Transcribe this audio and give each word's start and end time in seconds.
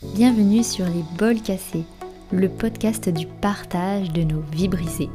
Bienvenue 0.00 0.62
sur 0.62 0.84
les 0.84 1.02
bols 1.18 1.42
cassés, 1.42 1.82
le 2.30 2.48
podcast 2.48 3.08
du 3.08 3.26
partage 3.26 4.12
de 4.12 4.22
nos 4.22 4.42
vies 4.52 4.68
brisées, 4.68 5.10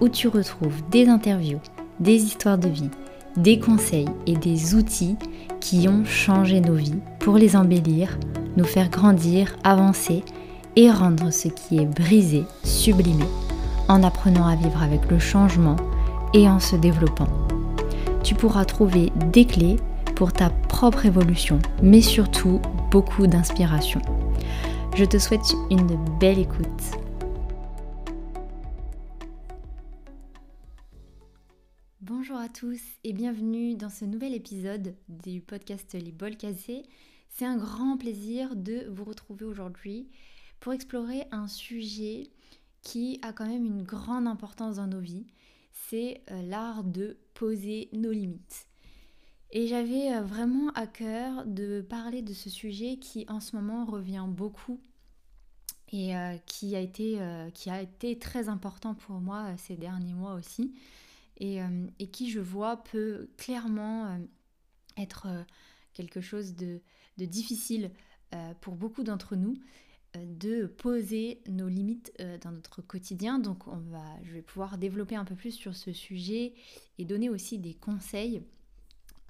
où 0.00 0.08
tu 0.08 0.26
retrouves 0.26 0.80
des 0.90 1.06
interviews, 1.06 1.60
des 2.00 2.14
histoires 2.14 2.56
de 2.56 2.70
vie, 2.70 2.88
des 3.36 3.58
conseils 3.58 4.08
et 4.26 4.34
des 4.34 4.74
outils 4.74 5.16
qui 5.60 5.86
ont 5.86 6.06
changé 6.06 6.62
nos 6.62 6.72
vies 6.72 6.98
pour 7.18 7.36
les 7.36 7.56
embellir, 7.56 8.18
nous 8.56 8.64
faire 8.64 8.88
grandir, 8.88 9.54
avancer 9.64 10.24
et 10.76 10.90
rendre 10.90 11.30
ce 11.30 11.48
qui 11.48 11.76
est 11.76 11.84
brisé 11.86 12.44
sublimé, 12.64 13.26
en 13.88 14.02
apprenant 14.02 14.46
à 14.46 14.56
vivre 14.56 14.82
avec 14.82 15.10
le 15.10 15.18
changement 15.18 15.76
et 16.32 16.48
en 16.48 16.58
se 16.58 16.76
développant. 16.76 17.28
Tu 18.22 18.34
pourras 18.34 18.64
trouver 18.64 19.12
des 19.30 19.44
clés 19.44 19.76
pour 20.16 20.32
ta 20.32 20.48
propre 20.48 21.04
évolution, 21.04 21.58
mais 21.82 22.00
surtout 22.00 22.62
beaucoup 22.90 23.26
d'inspiration. 23.26 24.00
Je 24.94 25.06
te 25.06 25.18
souhaite 25.18 25.54
une 25.70 26.18
belle 26.18 26.38
écoute. 26.38 26.66
Bonjour 32.02 32.36
à 32.36 32.50
tous 32.50 32.78
et 33.02 33.14
bienvenue 33.14 33.74
dans 33.74 33.88
ce 33.88 34.04
nouvel 34.04 34.34
épisode 34.34 34.94
du 35.08 35.40
podcast 35.40 35.94
Les 35.94 36.12
Bols 36.12 36.36
Cassés. 36.36 36.82
C'est 37.30 37.46
un 37.46 37.56
grand 37.56 37.96
plaisir 37.96 38.54
de 38.54 38.86
vous 38.90 39.04
retrouver 39.04 39.46
aujourd'hui 39.46 40.10
pour 40.60 40.74
explorer 40.74 41.24
un 41.30 41.48
sujet 41.48 42.28
qui 42.82 43.18
a 43.22 43.32
quand 43.32 43.46
même 43.46 43.64
une 43.64 43.84
grande 43.84 44.26
importance 44.26 44.76
dans 44.76 44.88
nos 44.88 45.00
vies. 45.00 45.26
C'est 45.72 46.20
euh, 46.30 46.42
l'art 46.42 46.84
de 46.84 47.16
poser 47.32 47.88
nos 47.94 48.12
limites. 48.12 48.66
Et 49.54 49.66
j'avais 49.66 50.14
euh, 50.14 50.22
vraiment 50.22 50.70
à 50.70 50.86
cœur 50.86 51.44
de 51.44 51.82
parler 51.82 52.22
de 52.22 52.32
ce 52.32 52.48
sujet 52.48 52.96
qui 52.96 53.26
en 53.28 53.38
ce 53.38 53.54
moment 53.54 53.84
revient 53.84 54.24
beaucoup 54.26 54.80
et 55.92 56.16
euh, 56.16 56.38
qui, 56.46 56.74
a 56.74 56.80
été, 56.80 57.20
euh, 57.20 57.50
qui 57.50 57.68
a 57.68 57.82
été 57.82 58.18
très 58.18 58.48
important 58.48 58.94
pour 58.94 59.20
moi 59.20 59.54
ces 59.58 59.76
derniers 59.76 60.14
mois 60.14 60.34
aussi 60.34 60.72
et, 61.38 61.60
qui 62.12 62.30
je 62.30 62.38
vois 62.38 62.84
peut 62.84 63.28
clairement 63.36 64.16
être 64.96 65.26
quelque 65.92 66.20
chose 66.20 66.54
de, 66.54 66.80
de 67.18 67.24
difficile 67.24 67.90
pour 68.60 68.76
beaucoup 68.76 69.02
d'entre 69.02 69.34
nous 69.34 69.56
de 70.14 70.66
poser 70.66 71.40
nos 71.48 71.68
limites 71.68 72.12
dans 72.42 72.52
notre 72.52 72.80
quotidien. 72.80 73.40
Donc 73.40 73.66
on 73.66 73.78
va, 73.78 74.04
je 74.22 74.34
vais 74.34 74.42
pouvoir 74.42 74.78
développer 74.78 75.16
un 75.16 75.24
peu 75.24 75.34
plus 75.34 75.50
sur 75.50 75.74
ce 75.74 75.92
sujet 75.92 76.54
et 76.98 77.04
donner 77.04 77.28
aussi 77.28 77.58
des 77.58 77.74
conseils 77.74 78.44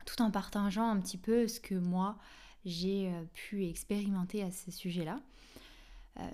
tout 0.05 0.21
en 0.23 0.31
partageant 0.31 0.89
un 0.89 1.01
petit 1.01 1.19
peu 1.19 1.49
ce 1.49 1.61
que 1.61 1.75
moi 1.75 2.19
j'ai 2.65 3.09
euh, 3.09 3.25
pu 3.35 3.67
expérimenter 3.67 4.43
à 4.43 4.51
ce 4.51 4.71
sujet-là. 4.71 5.21
Euh, 6.19 6.29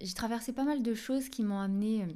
j'ai 0.00 0.14
traversé 0.14 0.52
pas 0.52 0.64
mal 0.64 0.82
de 0.82 0.94
choses 0.94 1.28
qui 1.28 1.42
m'ont 1.42 1.60
amené 1.60 2.02
euh, 2.02 2.06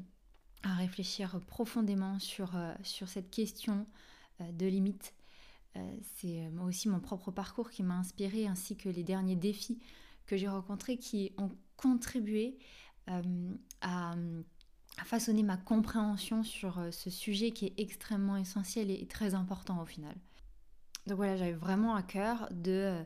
à 0.62 0.74
réfléchir 0.74 1.40
profondément 1.46 2.18
sur, 2.18 2.52
sur 2.82 3.08
cette 3.08 3.30
question 3.30 3.86
de 4.40 4.66
limite. 4.66 5.14
C'est 6.16 6.50
moi 6.50 6.66
aussi 6.66 6.86
mon 6.90 7.00
propre 7.00 7.30
parcours 7.30 7.70
qui 7.70 7.82
m'a 7.82 7.94
inspiré 7.94 8.46
ainsi 8.46 8.76
que 8.76 8.90
les 8.90 9.02
derniers 9.02 9.36
défis 9.36 9.78
que 10.26 10.36
j'ai 10.36 10.48
rencontrés 10.48 10.98
qui 10.98 11.32
ont 11.38 11.50
contribué 11.78 12.58
à, 13.06 13.22
à, 13.80 14.14
façonner 15.06 15.42
ma 15.42 15.56
compréhension 15.56 16.42
sur 16.42 16.78
ce 16.90 17.08
sujet 17.08 17.52
qui 17.52 17.64
est 17.64 17.80
extrêmement 17.80 18.36
essentiel 18.36 18.90
et 18.90 19.06
très 19.06 19.34
important 19.34 19.80
au 19.80 19.86
final. 19.86 20.14
Donc 21.10 21.16
voilà, 21.16 21.36
j'avais 21.36 21.52
vraiment 21.54 21.96
à 21.96 22.04
cœur 22.04 22.46
de 22.52 22.70
euh, 22.70 23.02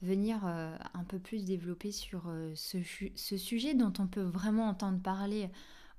venir 0.00 0.46
euh, 0.46 0.76
un 0.94 1.02
peu 1.02 1.18
plus 1.18 1.44
développer 1.44 1.90
sur 1.90 2.28
euh, 2.28 2.54
ce, 2.54 3.36
sujet 3.36 3.74
dont 3.74 3.92
on 3.98 4.06
peut 4.06 4.22
vraiment 4.22 4.68
entendre 4.68 5.02
parler 5.02 5.50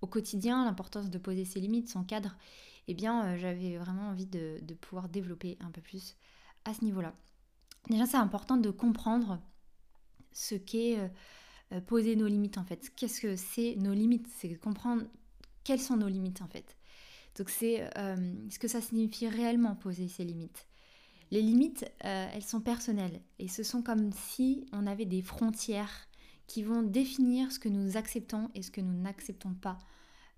au 0.02 0.08
quotidien, 0.08 0.64
l'importance 0.64 1.10
de 1.10 1.18
poser 1.18 1.44
ses 1.44 1.60
limites, 1.60 1.90
son 1.90 2.06
cadre. 2.06 2.38
Eh 2.88 2.94
bien, 2.94 3.36
j'avais 3.36 3.78
vraiment 3.78 4.08
envie 4.08 4.26
de, 4.26 4.62
pouvoir 4.80 5.10
développer 5.10 5.58
un 5.60 5.70
peu 5.70 5.82
plus 5.82 6.16
à 6.64 6.74
ce 6.74 6.86
niveau-là. 6.86 7.14
Déjà, 7.90 8.06
c'est 8.06 8.16
important 8.16 8.56
de 8.56 8.72
comprendre 8.72 9.42
ce 10.32 10.56
qu'est 10.56 10.98
poser 11.88 12.16
nos 12.16 12.28
limites 12.28 12.58
en 12.58 12.64
fait. 12.64 12.90
Qu'est-ce 12.96 13.20
que 13.20 13.36
c'est 13.36 13.76
nos 13.76 13.94
limites? 13.94 14.28
C'est 14.38 14.56
comprendre 14.56 15.04
quelles 15.66 15.82
sont 15.82 15.98
nos 15.98 16.08
limites 16.08 16.42
en 16.42 16.48
fait. 16.48 16.78
Donc 17.38 17.50
c'est 17.50 17.88
ce 17.96 18.58
que 18.60 18.70
ça 18.70 18.82
signifie 18.82 19.28
réellement 19.28 19.76
poser 19.76 20.08
ses 20.08 20.24
limites. 20.24 20.69
Les 21.32 21.42
limites, 21.42 21.86
euh, 22.06 22.28
elles 22.34 22.44
sont 22.44 22.62
personnelles. 22.62 23.22
Et 23.38 23.48
ce 23.48 23.64
sont 23.64 23.84
comme 23.84 24.12
si 24.12 24.66
on 24.72 24.88
avait 24.88 25.06
des 25.06 25.22
frontières 25.22 26.08
qui 26.48 26.64
vont 26.64 26.82
définir 26.82 27.52
ce 27.52 27.60
que 27.60 27.70
nous 27.70 27.98
acceptons 27.98 28.50
et 28.56 28.64
ce 28.64 28.72
que 28.72 28.82
nous 28.82 29.00
n'acceptons 29.00 29.54
pas 29.54 29.78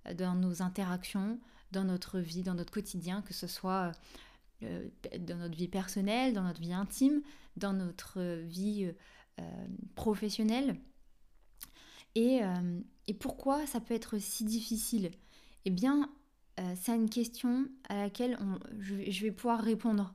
euh, 0.07 0.13
dans 0.13 0.35
nos 0.35 0.61
interactions, 0.61 1.39
dans 1.71 1.85
notre 1.85 2.19
vie, 2.19 2.43
dans 2.43 2.55
notre 2.55 2.73
quotidien, 2.73 3.21
que 3.21 3.33
ce 3.33 3.47
soit 3.47 3.93
euh, 4.63 4.89
dans 5.19 5.37
notre 5.37 5.55
vie 5.55 5.69
personnelle, 5.69 6.33
dans 6.33 6.43
notre 6.43 6.59
vie 6.59 6.73
intime, 6.73 7.21
dans 7.55 7.73
notre 7.73 8.21
vie 8.41 8.91
professionnelle. 9.95 10.79
Et, 12.13 12.41
pourquoi 13.19 13.65
ça 13.65 13.79
peut 13.79 13.95
être 13.95 14.19
si 14.19 14.45
difficile? 14.45 15.11
Eh 15.65 15.71
bien, 15.71 16.09
c'est 16.75 16.95
une 16.95 17.09
question 17.09 17.67
à 17.89 17.95
laquelle 17.95 18.37
je 18.79 19.21
vais 19.23 19.31
pouvoir 19.31 19.61
répondre 19.61 20.13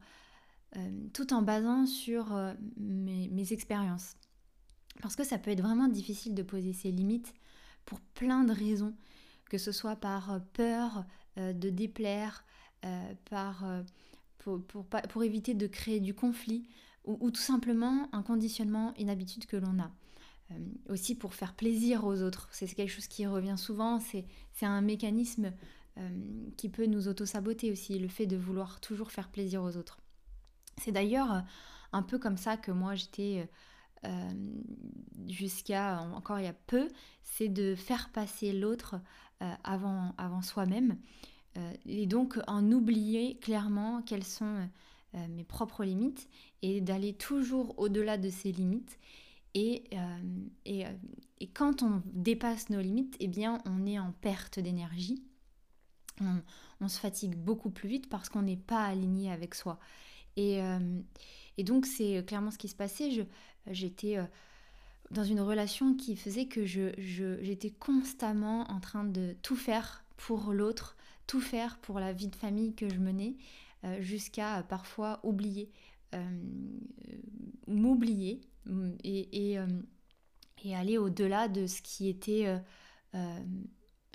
tout 1.13 1.33
en 1.33 1.43
basant 1.43 1.87
sur 1.87 2.35
euh, 2.35 2.53
mes, 2.77 3.53
expériences. 3.53 4.17
Parce 5.01 5.17
que 5.17 5.25
ça 5.25 5.39
peut 5.39 5.51
être 5.51 5.63
vraiment 5.63 5.89
difficile 5.89 6.35
de 6.35 6.43
poser 6.43 6.73
ses 6.73 6.91
limites 6.91 7.35
pour 7.85 8.01
plein 8.01 8.45
de 8.45 8.53
raisons, 8.53 8.95
que 9.49 9.59
ce 9.59 9.73
soit 9.73 9.97
par 9.97 10.33
euh, 10.33 10.39
peur 10.53 11.05
de 11.37 11.69
déplaire, 11.69 12.47
par, 13.29 13.67
pour, 14.39 14.63
pour, 14.63 15.23
éviter 15.23 15.53
de 15.53 15.67
créer 15.67 16.01
du 16.01 16.15
conflit, 16.15 16.67
ou, 17.05 17.31
tout 17.31 17.43
simplement 17.43 18.09
un 18.13 18.23
conditionnement, 18.23 18.95
une 18.99 19.11
habitude 19.11 19.45
que 19.45 19.59
l'on 19.59 19.79
a. 19.79 19.91
aussi 20.89 21.15
pour 21.15 21.35
faire 21.35 21.53
plaisir 21.53 22.07
aux 22.07 22.23
autres. 22.23 22.49
C'est 22.53 22.75
quelque 22.75 22.89
chose 22.89 23.07
qui 23.07 23.27
revient 23.27 23.57
souvent, 23.59 24.01
c'est 24.01 24.25
un 24.63 24.81
mécanisme 24.81 25.53
qui 26.57 26.71
peut 26.71 26.87
nous 26.87 27.07
auto-saboter 27.07 27.71
aussi, 27.71 27.99
le 27.99 28.09
fait 28.09 28.27
de 28.27 28.39
vouloir 28.39 28.81
toujours 28.81 29.11
faire 29.11 29.29
plaisir 29.29 29.63
aux 29.63 29.77
autres. 29.77 29.99
C'est 30.83 30.93
d'ailleurs 30.93 31.33
euh, 31.33 31.41
un 31.93 32.03
peu 32.03 32.19
comme 32.19 32.37
ça 32.37 32.57
que 32.57 32.71
moi 32.71 32.95
j'étais 32.95 33.49
euh, 34.05 34.09
euh, 34.09 34.33
jusqu'à 35.29 36.01
encore 36.01 36.39
il 36.39 36.45
y 36.45 36.49
a 36.49 36.53
peu, 36.53 36.89
c'est 37.23 37.49
de 37.49 37.75
faire 37.75 38.11
passer 38.11 38.53
l'autre 38.53 39.01
avant, 39.65 40.15
avant 40.17 40.41
soi-même 40.41 40.97
et 41.85 42.07
donc 42.07 42.39
en 42.47 42.73
oublier 42.73 43.39
clairement 43.39 44.01
quelles 44.01 44.25
sont 44.25 44.67
mes 45.13 45.45
propres 45.45 45.85
limites 45.85 46.29
et 46.63 46.81
d'aller 46.81 47.13
toujours 47.13 47.79
au-delà 47.79 48.17
de 48.17 48.31
ces 48.31 48.51
limites. 48.51 48.99
Et, 49.53 49.85
et, 50.65 50.85
et, 51.41 51.47
quand 51.49 51.83
on 51.83 52.03
dépasse 52.07 52.71
nos 52.71 52.81
limites, 52.81 53.17
eh 53.21 53.29
bien 53.29 53.61
on 53.67 53.85
est 53.87 53.99
en 53.99 54.13
perte 54.13 54.59
d'énergie. 54.59 55.23
On, 56.23 56.41
on, 56.81 56.89
se 56.89 56.99
fatigue 56.99 57.37
beaucoup 57.37 57.71
plus 57.71 57.91
vite 57.91 58.09
parce 58.09 58.31
qu'on 58.31 58.43
n'est 58.43 58.57
pas 58.57 58.85
aligné 58.85 59.31
avec 59.31 59.55
soi. 59.55 59.79
Euh, 60.39 61.01
et, 61.57 61.65
donc 61.65 61.87
c'est 61.87 62.25
clairement 62.27 62.51
ce 62.51 62.59
qui 62.59 62.69
se 62.69 62.75
passait. 62.75 63.27
J'étais 63.67 64.19
euh, 64.19 64.25
dans 65.11 65.25
une 65.25 65.41
relation 65.41 65.95
qui 65.95 66.17
faisait 66.17 66.47
que 66.47 66.65
j'étais 66.65 67.71
constamment 67.71 68.71
en 68.71 68.81
train 68.81 69.05
de 69.05 69.35
tout 69.43 69.57
faire 69.57 70.05
pour 70.17 70.53
l'autre, 70.53 70.97
tout 71.27 71.41
faire 71.41 71.79
pour 71.79 72.01
la 72.01 72.13
vie 72.13 72.29
de 72.29 72.37
famille 72.37 72.75
que 72.75 72.89
je 72.89 72.99
menais, 72.99 73.37
euh, 73.85 74.01
jusqu'à 74.01 74.63
parfois 74.63 75.21
oublier, 75.23 75.71
m'oublier 77.67 78.41
et, 79.05 79.59
et, 80.65 80.75
aller 80.75 80.97
au-delà 80.97 81.47
de 81.49 81.67
ce 81.67 81.83
qui 81.83 82.09
était 82.09 82.59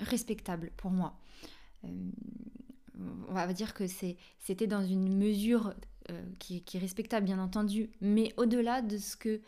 respectable 0.00 0.72
pour 0.76 0.90
moi. 0.90 1.16
on 1.84 3.32
va 3.32 3.52
dire 3.52 3.72
que 3.72 3.84
c'était 3.86 4.66
dans 4.66 4.84
une 4.84 5.16
mesure 5.16 5.74
euh, 6.10 6.24
qui, 6.40 6.64
est 6.74 6.78
respectable 6.78 7.26
bien 7.26 7.38
entendu, 7.38 7.88
mais 8.00 8.34
au-delà 8.36 8.82
de 8.82 8.98
ce, 8.98 9.16
que, 9.16 9.40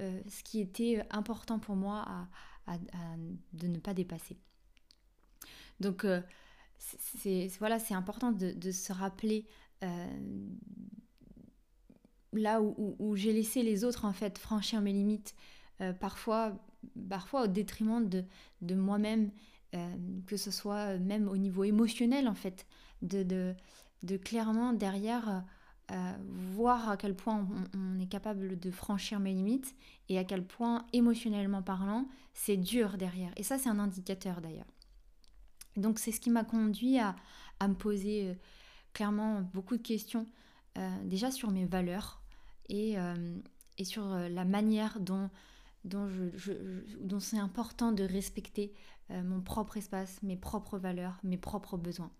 euh, 0.00 0.20
ce 0.28 0.42
qui 0.42 0.60
était 0.60 1.04
important 1.10 1.58
pour 1.58 1.76
moi 1.76 2.06
de 3.52 3.66
ne 3.66 3.78
pas 3.78 3.92
dépasser. 3.92 4.38
Donc 5.78 6.06
euh, 6.06 6.22
c'est 6.78 7.48
voilà, 7.58 7.78
c'est 7.78 7.92
important 7.92 8.32
de, 8.32 8.70
se 8.70 8.92
rappeler 8.94 9.44
là 12.32 12.62
où, 12.62 13.16
j'ai 13.16 13.34
laissé 13.34 13.62
les 13.62 13.84
autres 13.84 14.06
en 14.06 14.14
fait 14.14 14.38
franchir 14.38 14.80
mes 14.80 14.92
limites, 14.92 15.34
parfois, 15.98 16.56
parfois 17.10 17.44
au 17.44 17.46
détriment 17.46 18.08
de, 18.08 18.24
de 18.62 18.74
moi-même, 18.74 19.32
que 20.26 20.36
ce 20.38 20.50
soit 20.50 20.96
même 20.96 21.28
au 21.28 21.36
niveau 21.36 21.64
émotionnel 21.64 22.26
en 22.26 22.34
fait, 22.34 22.66
de, 23.02 23.54
de 24.02 24.16
clairement 24.16 24.72
derrière 24.72 25.44
voir 26.52 26.88
à 26.88 26.96
quel 26.96 27.14
point 27.14 27.46
on, 27.74 27.98
est 27.98 28.06
capable 28.06 28.58
de 28.58 28.70
franchir 28.70 29.18
mes 29.18 29.32
limites 29.32 29.74
et 30.08 30.18
à 30.18 30.24
quel 30.24 30.44
point 30.44 30.86
émotionnellement 30.92 31.62
parlant, 31.62 32.06
c'est 32.32 32.56
dur 32.56 32.96
derrière. 32.96 33.32
Et 33.36 33.42
ça, 33.42 33.58
c'est 33.58 33.68
un 33.68 33.78
indicateur 33.78 34.40
d'ailleurs. 34.40 34.70
Donc 35.76 35.98
c'est 35.98 36.12
ce 36.12 36.20
qui 36.20 36.30
m'a 36.30 36.44
conduit 36.44 36.98
à, 36.98 37.16
me 37.66 37.74
poser 37.74 38.36
clairement 38.92 39.42
beaucoup 39.52 39.76
de 39.76 39.82
questions, 39.82 40.26
déjà 41.04 41.30
sur 41.30 41.50
mes 41.50 41.66
valeurs 41.66 42.22
et, 42.68 42.96
et 43.78 43.84
sur 43.84 44.06
la 44.06 44.44
manière 44.44 45.00
dont 45.00 45.28
dont, 45.84 47.20
c'est 47.20 47.38
important 47.38 47.92
de 47.92 48.04
respecter 48.04 48.72
euh, 49.10 49.22
mon 49.22 49.40
propre 49.40 49.76
espace, 49.76 50.22
mes 50.22 50.36
propres 50.36 50.78
valeurs, 50.78 51.18
mes 51.22 51.38
propres 51.38 51.76
besoins. 51.76 52.10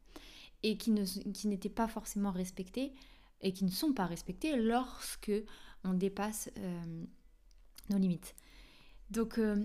Et 0.62 0.76
qui, 0.76 0.90
ne, 0.90 1.05
qui 1.05 1.49
n'étaient 1.49 1.69
pas 1.69 1.88
forcément 1.88 2.31
respectés 2.31 2.93
et 3.40 3.52
qui 3.52 3.64
ne 3.64 3.70
sont 3.70 3.92
pas 3.92 4.06
respectés 4.06 4.56
lorsque 4.56 5.32
on 5.84 5.94
dépasse 5.94 6.50
euh, 6.58 7.04
nos 7.90 7.98
limites. 7.98 8.34
Donc, 9.10 9.38
euh, 9.38 9.64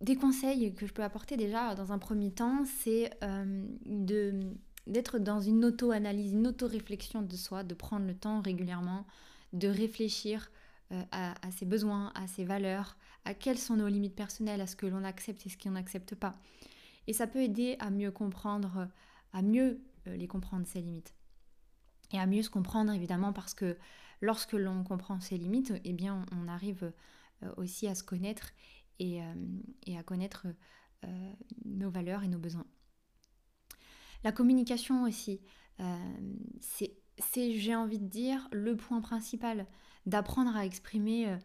des 0.00 0.16
conseils 0.16 0.74
que 0.74 0.86
je 0.86 0.92
peux 0.92 1.02
apporter 1.04 1.36
déjà 1.36 1.74
dans 1.74 1.92
un 1.92 1.98
premier 1.98 2.30
temps, 2.30 2.64
c'est 2.82 3.10
de, 3.86 4.52
d'être 4.86 5.18
dans 5.18 5.40
une 5.40 5.64
auto-analyse, 5.64 6.32
une 6.32 6.46
auto-réflexion 6.48 7.22
de 7.22 7.34
soi, 7.34 7.64
de 7.64 7.72
prendre 7.74 8.06
le 8.06 8.14
temps 8.14 8.42
régulièrement 8.42 9.06
de 9.52 9.68
réfléchir 9.68 10.50
euh, 10.92 11.02
à, 11.10 11.34
ses 11.50 11.64
besoins, 11.64 12.12
à 12.14 12.26
ses 12.26 12.44
valeurs, 12.44 12.96
à 13.24 13.34
quelles 13.34 13.58
sont 13.58 13.76
nos 13.76 13.88
limites 13.88 14.14
personnelles, 14.14 14.60
à 14.60 14.66
ce 14.66 14.76
que 14.76 14.86
l'on 14.86 15.04
accepte 15.04 15.44
et 15.46 15.48
ce 15.48 15.58
qu'on 15.58 15.72
n'accepte 15.72 16.14
pas. 16.14 16.36
Et 17.06 17.12
ça 17.12 17.26
peut 17.26 17.40
aider 17.40 17.76
à 17.80 17.90
mieux 17.90 18.10
comprendre, 18.10 18.88
à 19.32 19.42
mieux 19.42 19.80
euh, 20.06 20.16
les 20.16 20.28
comprendre, 20.28 20.66
ces 20.66 20.80
limites. 20.80 21.14
Et 22.12 22.18
à 22.18 22.26
mieux 22.26 22.42
se 22.42 22.50
comprendre, 22.50 22.92
évidemment, 22.92 23.32
parce 23.32 23.54
que 23.54 23.76
lorsque 24.20 24.52
l'on 24.52 24.84
comprend 24.84 25.20
ses 25.20 25.36
limites, 25.36 25.72
eh 25.84 25.92
bien, 25.92 26.24
on 26.32 26.48
arrive 26.48 26.92
euh, 27.42 27.52
aussi 27.56 27.86
à 27.88 27.94
se 27.94 28.02
connaître 28.02 28.52
et, 28.98 29.20
et 29.86 29.98
à 29.98 30.02
connaître 30.02 30.46
nos 31.66 31.90
valeurs 31.90 32.22
et 32.22 32.28
nos 32.28 32.38
besoins. 32.38 32.64
La 34.24 34.32
communication 34.32 35.02
aussi, 35.02 35.42
c'est, 36.60 36.96
j'ai 37.52 37.74
envie 37.74 37.98
de 37.98 38.08
dire, 38.08 38.48
le 38.52 38.74
point 38.74 39.02
principal 39.02 39.66
d'apprendre 40.06 40.56
à 40.56 40.64
exprimer 40.64 41.28
euh, 41.28 41.36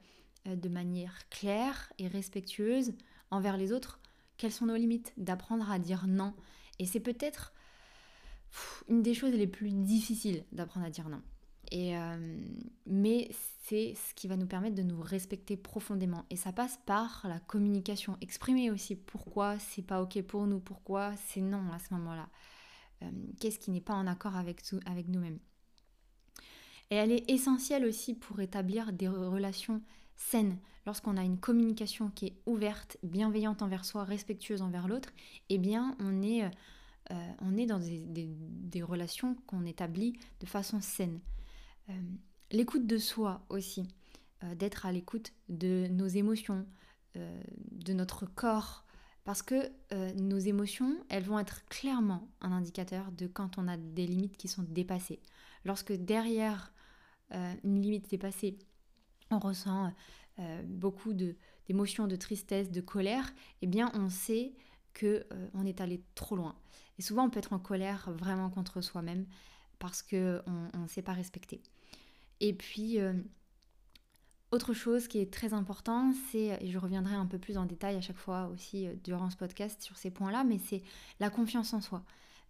euh, 0.48 0.56
de 0.56 0.70
manière 0.70 1.28
claire 1.30 1.92
et 1.98 2.08
respectueuse 2.08 2.94
envers 3.32 3.58
les 3.58 3.74
autres 3.74 4.00
quelles 4.38 4.52
sont 4.52 4.66
nos 4.66 4.76
limites, 4.76 5.14
d'apprendre 5.18 5.70
à 5.70 5.78
dire 5.78 6.08
non. 6.08 6.34
Et 6.80 6.86
c'est 6.86 7.00
peut-être 7.00 7.54
une 8.90 9.02
des 9.02 9.14
choses 9.14 9.34
les 9.34 9.48
plus 9.48 9.72
difficiles 9.72 10.44
d'apprendre 10.52 10.86
à 10.86 10.90
dire 10.90 11.10
non. 11.10 11.22
Et 11.72 11.96
euh, 11.98 12.38
mais 12.86 13.30
c'est 13.64 13.94
ce 13.96 14.14
qui 14.14 14.28
va 14.28 14.36
nous 14.36 14.48
permettre 14.48 14.76
de 14.76 14.84
nous 14.84 15.00
respecter 15.02 15.56
profondément. 15.56 16.26
Et 16.30 16.36
ça 16.36 16.52
passe 16.52 16.80
par 16.86 17.26
la 17.28 17.40
communication. 17.40 18.18
Exprimer 18.22 18.72
aussi 18.72 18.96
pourquoi 18.96 19.58
c'est 19.60 19.82
pas 19.82 20.02
ok 20.02 20.22
pour 20.24 20.48
nous, 20.48 20.60
pourquoi 20.60 21.14
c'est 21.28 21.42
non 21.42 21.72
à 21.72 21.80
ce 21.80 21.94
moment-là. 21.94 22.30
Qu'est-ce 23.40 23.58
qui 23.58 23.72
n'est 23.72 23.82
pas 23.82 23.96
en 23.96 24.06
accord 24.06 24.36
avec, 24.36 24.62
avec 24.86 25.08
nous-mêmes. 25.08 25.40
Et 26.92 26.96
elle 26.96 27.12
est 27.12 27.28
essentielle 27.32 27.86
aussi 27.86 28.14
pour 28.14 28.42
établir 28.42 28.94
des 28.94 29.08
relations 29.08 29.82
saines. 30.16 30.58
Lorsqu'on 30.86 31.18
a 31.18 31.24
une 31.24 31.40
communication 31.40 32.10
qui 32.10 32.28
est 32.28 32.38
ouverte, 32.46 32.98
bienveillante 33.02 33.62
envers 33.62 33.86
soi, 33.86 34.04
respectueuse 34.04 34.62
envers 34.62 34.88
l'autre, 34.88 35.10
eh 35.50 35.58
bien 35.58 35.96
on 36.00 36.22
est, 36.22 36.50
euh, 37.12 37.16
on 37.42 37.58
est 37.58 37.66
dans 37.66 37.80
des, 37.80 38.84
relations 38.84 39.36
qu'on 39.48 39.66
établit 39.66 40.18
de 40.40 40.46
façon 40.46 40.80
saine. 40.82 41.20
Euh, 41.90 41.94
l'écoute 42.52 42.88
de 42.88 42.98
soi 42.98 43.46
aussi, 43.50 43.88
euh, 44.44 44.56
d'être 44.56 44.86
à 44.86 44.92
l'écoute 44.92 45.34
de 45.50 45.88
nos 45.90 46.08
émotions, 46.08 46.66
de 47.14 47.92
notre 47.92 48.26
corps, 48.26 48.86
parce 49.26 49.42
que 49.42 49.70
nos 50.16 50.38
émotions, 50.38 50.96
elles 51.10 51.26
vont 51.26 51.40
être 51.40 51.66
clairement 51.66 52.30
un 52.40 52.54
indicateur 52.54 53.12
de 53.12 53.28
quand 53.28 53.58
on 53.58 53.68
a 53.68 53.76
des 53.76 54.08
limites 54.08 54.38
qui 54.38 54.48
sont 54.48 54.64
dépassées. 54.64 55.20
Lorsque 55.66 55.92
derrière 55.92 56.72
une 57.32 57.82
limite 57.82 58.10
dépassée, 58.10 58.58
on 59.30 59.40
ressent 59.40 59.92
beaucoup 60.64 61.14
d'émotions, 61.14 62.08
de, 62.08 62.16
tristesse, 62.16 62.72
de 62.72 62.80
colère, 62.80 63.34
eh 63.62 63.68
bien 63.68 63.92
on 63.94 64.10
sait 64.10 64.54
que 64.94 65.26
euh, 65.32 65.48
on 65.54 65.66
est 65.66 65.82
allé 65.82 66.02
trop 66.16 66.36
loin. 66.36 66.56
Et 67.02 67.04
souvent 67.04 67.26
on 67.26 67.30
peut 67.32 67.40
être 67.40 67.54
en 67.54 67.58
colère 67.58 68.12
vraiment 68.12 68.52
contre 68.52 68.80
soi-même 68.82 69.26
parce 69.80 70.04
qu'on 70.04 70.44
ne 70.78 70.88
s'est 70.88 71.02
pas 71.02 71.14
respecté. 71.14 71.60
Et 72.42 72.54
puis, 72.54 73.00
autre 74.52 74.76
chose 74.76 75.08
qui 75.08 75.18
est 75.18 75.34
très 75.34 75.56
important, 75.56 76.14
c'est, 76.30 76.60
et 76.62 76.70
je 76.70 76.78
reviendrai 76.78 77.16
un 77.16 77.26
peu 77.26 77.40
plus 77.40 77.58
en 77.58 77.66
détail 77.66 77.96
à 77.96 78.02
chaque 78.02 78.20
fois 78.20 78.52
aussi 78.54 78.88
durant 79.04 79.32
ce 79.32 79.36
podcast 79.36 79.82
sur 79.82 79.98
ces 79.98 80.12
points-là, 80.12 80.44
mais 80.44 80.60
c'est 80.60 80.84
la 81.20 81.32
confiance 81.32 81.74
en 81.74 81.82
soi, 81.82 82.04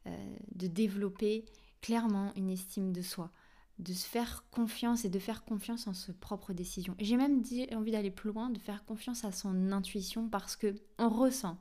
de 0.05 0.67
développer 0.67 1.45
clairement 1.79 2.33
une 2.35 2.49
estime 2.49 2.91
de 2.91 3.01
soi, 3.01 3.31
de 3.79 3.93
se 3.93 4.05
faire 4.05 4.43
confiance 4.51 5.05
et 5.05 5.09
de 5.09 5.19
faire 5.19 5.45
confiance 5.45 5.87
en 5.87 5.93
ses 5.93 6.11
propres 6.11 6.51
décisions. 6.51 6.97
J'ai 6.99 7.15
même 7.15 7.41
dit, 7.41 7.69
envie 7.73 7.93
d'aller 7.93 8.11
plus 8.11 8.31
loin, 8.31 8.49
de 8.49 8.59
faire 8.59 8.83
confiance 8.83 9.23
à 9.23 9.31
son 9.31 9.71
intuition 9.71 10.27
parce 10.27 10.57
que 10.57 10.75
on 10.97 11.07
ressent 11.07 11.57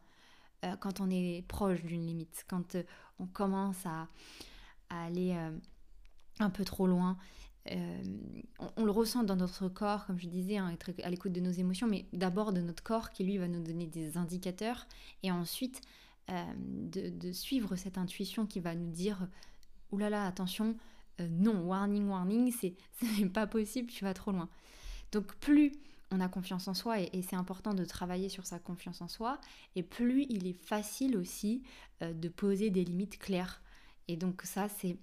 euh, 0.64 0.76
quand 0.76 1.00
on 1.00 1.08
est 1.10 1.44
proche 1.48 1.82
d'une 1.82 2.06
limite, 2.06 2.44
quand 2.48 2.74
euh, 2.74 2.82
on 3.18 3.26
commence 3.26 3.86
à, 3.86 4.08
aller 4.90 5.32
euh, 5.34 5.50
un 6.40 6.50
peu 6.50 6.64
trop 6.64 6.86
loin. 6.86 7.16
On, 8.76 8.84
le 8.84 8.90
ressent 8.90 9.22
dans 9.22 9.36
notre 9.36 9.68
corps, 9.68 10.06
comme 10.06 10.18
je 10.18 10.26
disais, 10.26 10.56
hein, 10.56 10.70
être 10.70 10.90
à 11.04 11.10
l'écoute 11.10 11.30
de 11.30 11.40
nos 11.40 11.52
émotions, 11.52 11.86
mais 11.86 12.06
d'abord 12.12 12.52
de 12.52 12.60
notre 12.60 12.82
corps 12.82 13.10
qui 13.10 13.22
lui 13.22 13.38
va 13.38 13.46
nous 13.46 13.62
donner 13.62 13.86
des 13.86 14.16
indicateurs 14.16 14.88
et 15.22 15.30
ensuite 15.30 15.80
de, 16.28 17.32
suivre 17.32 17.76
cette 17.76 17.96
intuition 17.96 18.46
qui 18.46 18.58
va 18.58 18.74
nous 18.74 18.90
dire 18.90 19.28
oulala, 19.92 20.26
attention, 20.26 20.74
non, 21.20 21.60
warning, 21.60 22.08
warning, 22.08 22.52
c'est 22.60 22.74
pas 23.32 23.46
possible, 23.46 23.88
tu 23.88 24.02
vas 24.02 24.14
trop 24.14 24.32
loin. 24.32 24.48
Donc 25.12 25.36
plus 25.36 25.72
on 26.10 26.20
a 26.20 26.28
confiance 26.28 26.68
en 26.68 26.74
soi, 26.74 27.00
et, 27.00 27.22
c'est 27.22 27.36
important 27.36 27.74
de 27.74 27.84
travailler 27.84 28.28
sur 28.28 28.46
sa 28.46 28.58
confiance 28.58 29.00
en 29.00 29.08
soi, 29.08 29.40
et 29.76 29.82
plus 29.82 30.26
il 30.28 30.46
est 30.46 30.60
facile 30.64 31.16
aussi 31.16 31.62
euh, 32.02 32.12
de 32.12 32.28
poser 32.28 32.70
des 32.70 32.84
limites 32.84 33.18
claires. 33.18 33.62
Et 34.08 34.16
donc 34.16 34.42
ça, 34.42 34.68
c'est 34.68 34.98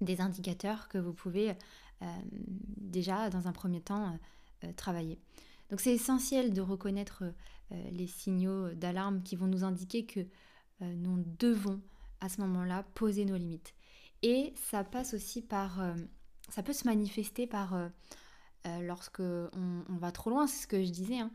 des 0.00 0.20
indicateurs 0.20 0.88
que 0.88 0.98
vous 0.98 1.12
pouvez 1.12 1.50
euh, 1.50 2.06
déjà, 2.32 3.30
dans 3.30 3.48
un 3.48 3.52
premier 3.52 3.80
temps, 3.80 4.18
travailler. 4.76 5.18
Donc 5.68 5.80
c'est 5.80 5.92
essentiel 5.92 6.54
de 6.54 6.62
reconnaître 6.62 7.22
les 7.70 8.06
signaux 8.06 8.70
d'alarme 8.70 9.22
qui 9.22 9.36
vont 9.36 9.46
nous 9.46 9.62
indiquer 9.62 10.06
que 10.06 10.20
nous 10.80 11.22
devons 11.38 11.82
à 12.24 12.30
ce 12.30 12.40
moment-là 12.40 12.82
poser 12.94 13.26
nos 13.26 13.36
limites. 13.36 13.74
Et 14.22 14.54
ça 14.56 14.82
passe 14.84 15.12
aussi 15.14 15.42
par... 15.42 15.80
Euh, 15.80 15.94
ça 16.48 16.62
peut 16.62 16.72
se 16.72 16.86
manifester 16.86 17.46
par... 17.46 17.74
Euh, 18.66 18.70
euh, 18.70 18.82
lorsque 18.82 19.20
on, 19.20 19.96
va 19.96 20.12
trop 20.12 20.30
loin, 20.30 20.46
c'est 20.46 20.62
ce 20.62 20.66
que 20.66 20.82
je 20.82 20.90
disais 20.90 21.18
hein, 21.18 21.30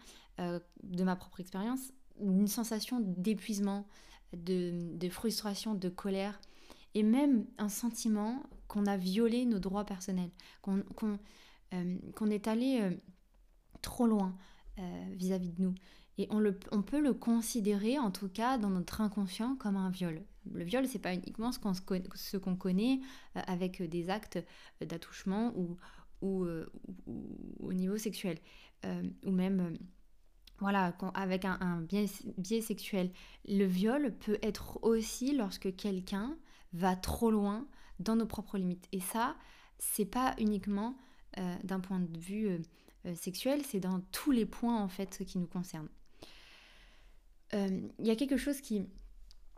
de 0.83 1.03
ma 1.03 1.15
propre 1.15 1.39
expérience, 1.39 1.93
une 2.19 2.47
sensation 2.47 2.99
d'épuisement, 2.99 3.87
de, 4.33 5.09
frustration, 5.09 5.75
de 5.75 5.89
colère, 5.89 6.39
et 6.95 7.03
même 7.03 7.45
un 7.57 7.69
sentiment 7.69 8.41
qu'on 8.67 8.85
a 8.85 8.97
violé 8.97 9.45
nos 9.45 9.59
droits 9.59 9.85
personnels, 9.85 10.31
qu'on 10.61 12.31
est 12.31 12.47
allé 12.47 12.99
trop 13.81 14.07
loin 14.07 14.35
vis-à-vis 15.11 15.49
-vis 15.49 15.55
de 15.55 15.61
nous. 15.63 15.75
Et 16.19 16.27
on, 16.31 16.39
le, 16.39 16.59
on, 16.73 16.81
peut 16.81 16.99
le 16.99 17.13
considérer, 17.13 17.97
en 17.97 18.11
tout 18.11 18.27
cas, 18.27 18.57
dans 18.57 18.69
notre 18.69 18.99
inconscient, 18.99 19.55
comme 19.55 19.77
un 19.77 19.89
viol. 19.89 20.21
Le 20.51 20.65
viol, 20.65 20.85
c'est 20.85 20.99
pas 20.99 21.13
uniquement 21.13 21.53
ce 21.53 22.37
qu'on 22.37 22.55
connaît 22.57 22.99
euh, 23.37 23.41
avec 23.47 23.81
des 23.81 24.09
actes 24.09 24.37
d'attouchement 24.81 25.53
ou, 25.55 25.77
ou, 26.21 26.43
euh, 26.43 26.71
au 27.59 27.73
niveau 27.73 27.97
sexuel, 27.97 28.37
euh, 28.85 29.03
ou 29.25 29.31
même 29.31 29.77
voilà, 30.59 30.93
avec 31.13 31.45
un, 31.45 31.81
biais, 31.81 32.61
sexuel. 32.61 33.11
Le 33.47 33.63
viol 33.63 34.13
peut 34.19 34.37
être 34.41 34.79
aussi 34.83 35.33
lorsque 35.33 35.73
quelqu'un 35.75 36.37
va 36.73 36.97
trop 36.97 37.31
loin 37.31 37.65
dans 37.99 38.17
nos 38.17 38.25
propres 38.25 38.57
limites. 38.57 38.87
Et 38.91 38.99
ça, 38.99 39.37
c'est 39.77 40.05
pas 40.05 40.35
uniquement 40.37 40.97
d'un 41.63 41.79
point 41.79 42.01
de 42.01 42.19
vue 42.19 42.59
sexuel, 43.15 43.61
c'est 43.63 43.79
dans 43.79 44.01
tous 44.11 44.31
les 44.31 44.45
points 44.45 44.81
en 44.81 44.89
fait 44.89 45.23
qui 45.25 45.37
nous 45.37 45.47
concernent. 45.47 45.87
Il 47.53 47.89
y 47.99 48.11
a 48.11 48.17
quelque 48.17 48.35
chose 48.35 48.59
qui, 48.59 48.83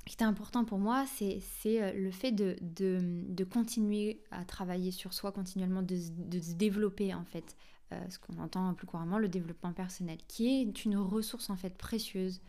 qui 0.05 0.15
était 0.15 0.25
important 0.25 0.65
pour 0.65 0.79
moi, 0.79 1.05
c'est 1.07 1.41
euh, 1.65 1.93
le 1.93 2.11
fait 2.11 2.31
de, 2.31 2.55
de, 2.61 3.43
continuer 3.43 4.23
à 4.31 4.45
travailler 4.45 4.91
sur 4.91 5.13
soi 5.13 5.31
continuellement, 5.31 5.81
de, 5.83 5.95
se 5.95 6.53
développer 6.53 7.13
en 7.13 7.23
fait, 7.25 7.55
euh, 7.93 8.09
ce 8.09 8.17
qu'on 8.19 8.37
entend 8.39 8.73
plus 8.73 8.87
couramment, 8.87 9.19
le 9.19 9.29
développement 9.29 9.73
personnel, 9.73 10.17
qui 10.27 10.47
est 10.47 10.85
une 10.85 10.97
ressource 10.97 11.49
en 11.49 11.55
fait 11.55 11.77
précieuse 11.77 12.41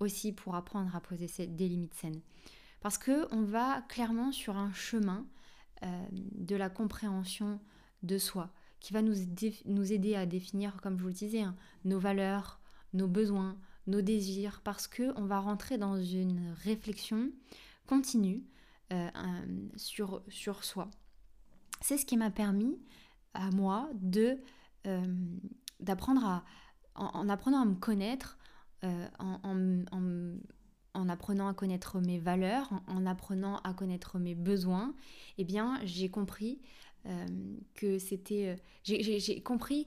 aussi 0.00 0.32
pour 0.32 0.54
apprendre 0.54 0.94
à 0.94 1.00
poser 1.00 1.46
des 1.46 1.68
limites 1.68 1.94
saines. 1.94 2.20
Parce 2.80 2.98
que 2.98 3.26
on 3.34 3.42
va 3.42 3.82
clairement 3.88 4.30
sur 4.30 4.56
un 4.56 4.72
chemin 4.72 5.26
de 6.12 6.56
la 6.56 6.68
compréhension 6.68 7.60
de 8.02 8.18
soi, 8.18 8.50
qui 8.80 8.92
va 8.92 9.02
nous, 9.02 9.14
nous 9.64 9.92
aider 9.92 10.14
à 10.14 10.26
définir, 10.26 10.80
comme 10.82 10.96
je 10.98 11.02
vous 11.02 11.08
le 11.08 11.14
disais, 11.14 11.42
hein, 11.42 11.56
nos 11.84 11.98
valeurs, 11.98 12.60
nos 12.92 13.08
besoins, 13.08 13.56
nos 13.88 14.02
désirs, 14.02 14.60
parce 14.62 14.86
qu'on 14.86 15.24
va 15.24 15.40
rentrer 15.40 15.78
dans 15.78 16.00
une 16.00 16.54
réflexion 16.62 17.30
continue 17.86 18.44
euh, 18.92 19.08
sur, 19.76 20.22
sur 20.28 20.64
soi. 20.64 20.90
C'est 21.80 21.98
ce 21.98 22.06
qui 22.06 22.16
m'a 22.16 22.30
permis 22.30 22.78
à 23.34 23.50
moi 23.50 23.90
de 23.94 24.38
euh, 24.86 25.14
d'apprendre 25.80 26.24
à 26.24 26.44
en, 26.94 27.28
apprenant 27.28 27.60
à 27.60 27.64
me 27.64 27.74
connaître, 27.74 28.38
euh, 28.82 29.08
en, 29.20 29.84
en, 30.94 31.08
apprenant 31.08 31.46
à 31.46 31.54
connaître 31.54 32.00
mes 32.00 32.18
valeurs, 32.18 32.68
en, 32.88 33.06
apprenant 33.06 33.58
à 33.58 33.72
connaître 33.72 34.18
mes 34.18 34.34
besoins, 34.34 34.94
eh 35.36 35.44
bien 35.44 35.78
j'ai 35.84 36.08
compris 36.08 36.60
que 37.74 37.98
c'était 37.98 38.56
j'ai 38.82 39.42
compris 39.42 39.86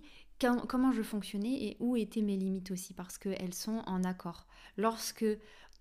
comment 0.68 0.92
je 0.92 1.02
fonctionnais 1.02 1.64
et 1.64 1.78
où 1.80 1.96
étaient 1.96 2.22
mes 2.22 2.38
limites 2.38 2.72
aussi, 2.72 2.94
parce 2.94 3.18
qu'elles 3.18 3.54
sont 3.54 3.84
en 3.86 4.04
accord. 4.04 4.48
Lorsque 4.78 5.26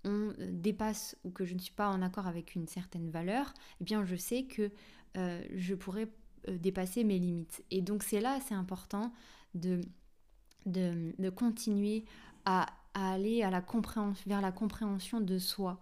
on 0.04 0.08
euh, 0.08 0.34
dépasse 0.38 1.16
ou 1.24 1.30
que 1.30 1.44
je 1.44 1.54
ne 1.54 1.58
suis 1.58 1.74
pas 1.74 1.88
en 1.88 2.02
accord 2.02 2.26
avec 2.26 2.54
une 2.54 2.66
certaine 2.66 3.10
valeur, 3.10 3.52
eh 3.80 3.84
bien 3.84 4.04
je 4.04 4.16
sais 4.16 4.44
que 4.44 4.70
euh, 5.16 5.42
je 5.54 5.74
pourrais 5.74 6.08
euh, 6.48 6.58
dépasser 6.58 7.04
mes 7.04 7.18
limites. 7.18 7.62
Et 7.70 7.82
donc 7.82 8.02
c'est 8.02 8.20
là, 8.20 8.38
c'est 8.46 8.54
important 8.54 9.12
de, 9.54 9.80
de, 10.66 11.30
continuer 11.30 12.04
à, 12.44 12.66
aller 12.94 13.42
à 13.42 13.50
la 13.50 13.60
compréhension, 13.60 14.22
vers 14.26 14.40
la 14.40 14.52
compréhension 14.52 15.20
de 15.20 15.38
soi. 15.38 15.80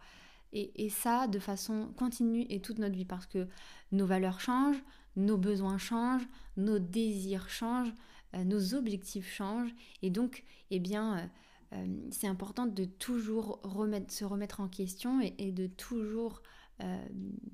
Et, 0.55 0.89
ça 0.89 1.27
de 1.27 1.39
façon 1.39 1.93
continue 1.99 2.47
et 2.49 2.61
toute 2.61 2.79
notre 2.79 2.95
vie 2.95 3.05
parce 3.05 3.27
que 3.27 3.47
nos 3.93 4.07
valeurs 4.07 4.41
changent, 4.41 4.83
nos 5.15 5.37
besoins 5.37 5.77
changent, 5.77 6.27
nos 6.57 6.79
désirs 6.79 7.51
changent, 7.51 7.93
nos 8.35 8.75
objectifs 8.75 9.33
changent 9.33 9.75
et 10.03 10.11
donc, 10.11 10.45
eh 10.71 10.81
bien, 10.81 11.19
euh, 11.19 11.27
euh, 11.75 11.97
c'est 12.11 12.27
important 12.27 12.67
de 12.67 12.85
toujours 12.85 13.61
se 14.09 14.25
remettre 14.25 14.61
en 14.61 14.69
question 14.69 15.21
et, 15.21 15.53
de 15.53 15.67
toujours 15.67 16.43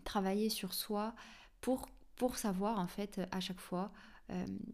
travailler 0.05 0.51
sur 0.51 0.75
soi 0.75 1.15
pour, 1.63 1.89
pour 2.15 2.37
savoir 2.37 2.79
en 2.79 2.87
fait 2.87 3.23
à 3.31 3.41
chaque 3.41 3.59
fois 3.59 3.91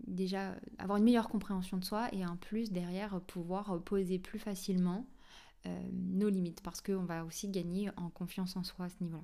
déjà 0.09 0.57
avoir 0.79 0.99
une 0.99 1.05
meilleure 1.05 1.29
compréhension 1.29 1.77
de 1.77 1.85
soi 1.85 2.13
et 2.13 2.27
en 2.27 2.37
plus 2.37 2.73
derrière 2.73 3.21
pouvoir 3.21 3.81
poser 3.85 4.19
plus 4.19 4.41
facilement 4.41 5.07
nos 5.93 6.29
limites 6.29 6.63
parce 6.63 6.81
qu'on 6.81 7.05
va 7.05 7.25
aussi 7.25 7.49
gagner 7.49 7.91
en 7.97 8.11
confiance 8.11 8.57
en 8.57 8.65
soi 8.65 8.87
à 8.87 8.89
ce 8.89 8.97
niveau-là. 9.05 9.23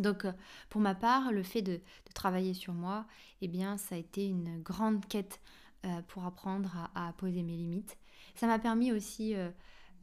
Donc 0.00 0.26
pour 0.68 0.80
ma 0.80 0.96
part, 0.96 1.30
le 1.30 1.44
fait 1.44 1.62
de, 1.62 1.74
de, 1.74 2.12
travailler 2.12 2.54
sur 2.54 2.74
moi, 2.74 3.06
eh 3.40 3.46
bien 3.46 3.76
ça 3.76 3.94
a 3.94 3.98
été 3.98 4.26
une 4.26 4.60
grande 4.62 5.06
quête 5.06 5.40
euh, 5.84 6.00
pour 6.08 6.24
apprendre 6.24 6.90
à, 6.94 7.12
poser 7.18 7.42
mes 7.42 7.56
limites. 7.56 7.98
Ça 8.36 8.46
m'a 8.46 8.58
permis 8.58 8.90
aussi 8.90 9.34
euh, 9.34 9.50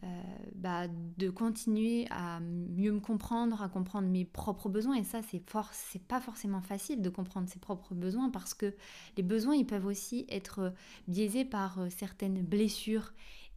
euh, 0.03 0.21
bah, 0.53 0.87
de 1.17 1.29
continuer 1.31 2.05
à 2.11 2.39
mieux 2.39 2.91
me 2.91 2.99
comprendre, 2.99 3.63
à 3.63 3.69
comprendre 3.69 4.07
mes 4.07 4.25
propres 4.25 4.69
besoins. 4.69 4.95
Et 4.95 5.03
ça, 5.03 5.21
c'est 5.23 5.41
c'est 5.71 6.03
pas 6.03 6.21
forcément 6.21 6.61
facile 6.61 7.01
de 7.01 7.09
comprendre 7.09 7.49
ses 7.49 7.57
propres 7.57 7.95
besoins 7.95 8.29
parce 8.29 8.53
que 8.53 8.75
les 9.17 9.23
besoins, 9.23 9.55
ils 9.55 9.65
peuvent 9.65 9.87
aussi 9.87 10.27
être 10.29 10.71
biaisés 11.07 11.45
par 11.45 11.79
certaines 11.89 12.43
blessures. 12.43 13.13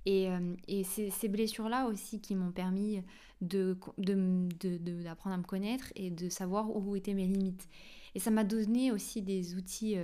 Et, 0.07 0.29
et 0.69 0.85
ces, 0.85 1.29
blessures-là 1.29 1.87
aussi 1.87 2.21
qui 2.21 2.35
m'ont 2.35 2.53
permis 2.53 3.03
d'apprendre 3.41 5.35
à 5.35 5.39
me 5.39 5.43
connaître 5.43 5.93
et 5.95 6.11
de 6.11 6.29
savoir 6.31 6.75
où 6.75 6.97
étaient 6.97 7.15
mes 7.15 7.27
limites. 7.27 7.69
Et 8.15 8.19
ça 8.19 8.31
m'a 8.31 8.45
donné 8.45 8.93
aussi 8.93 9.21
des 9.21 9.57
outils 9.57 9.97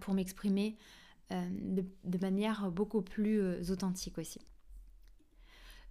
pour 0.00 0.14
m'exprimer 0.14 0.76
euh, 1.32 1.48
de, 2.04 2.18
manière 2.18 2.70
beaucoup 2.70 3.00
plus 3.00 3.40
euh, 3.40 3.72
authentique 3.72 4.18
aussi. 4.18 4.40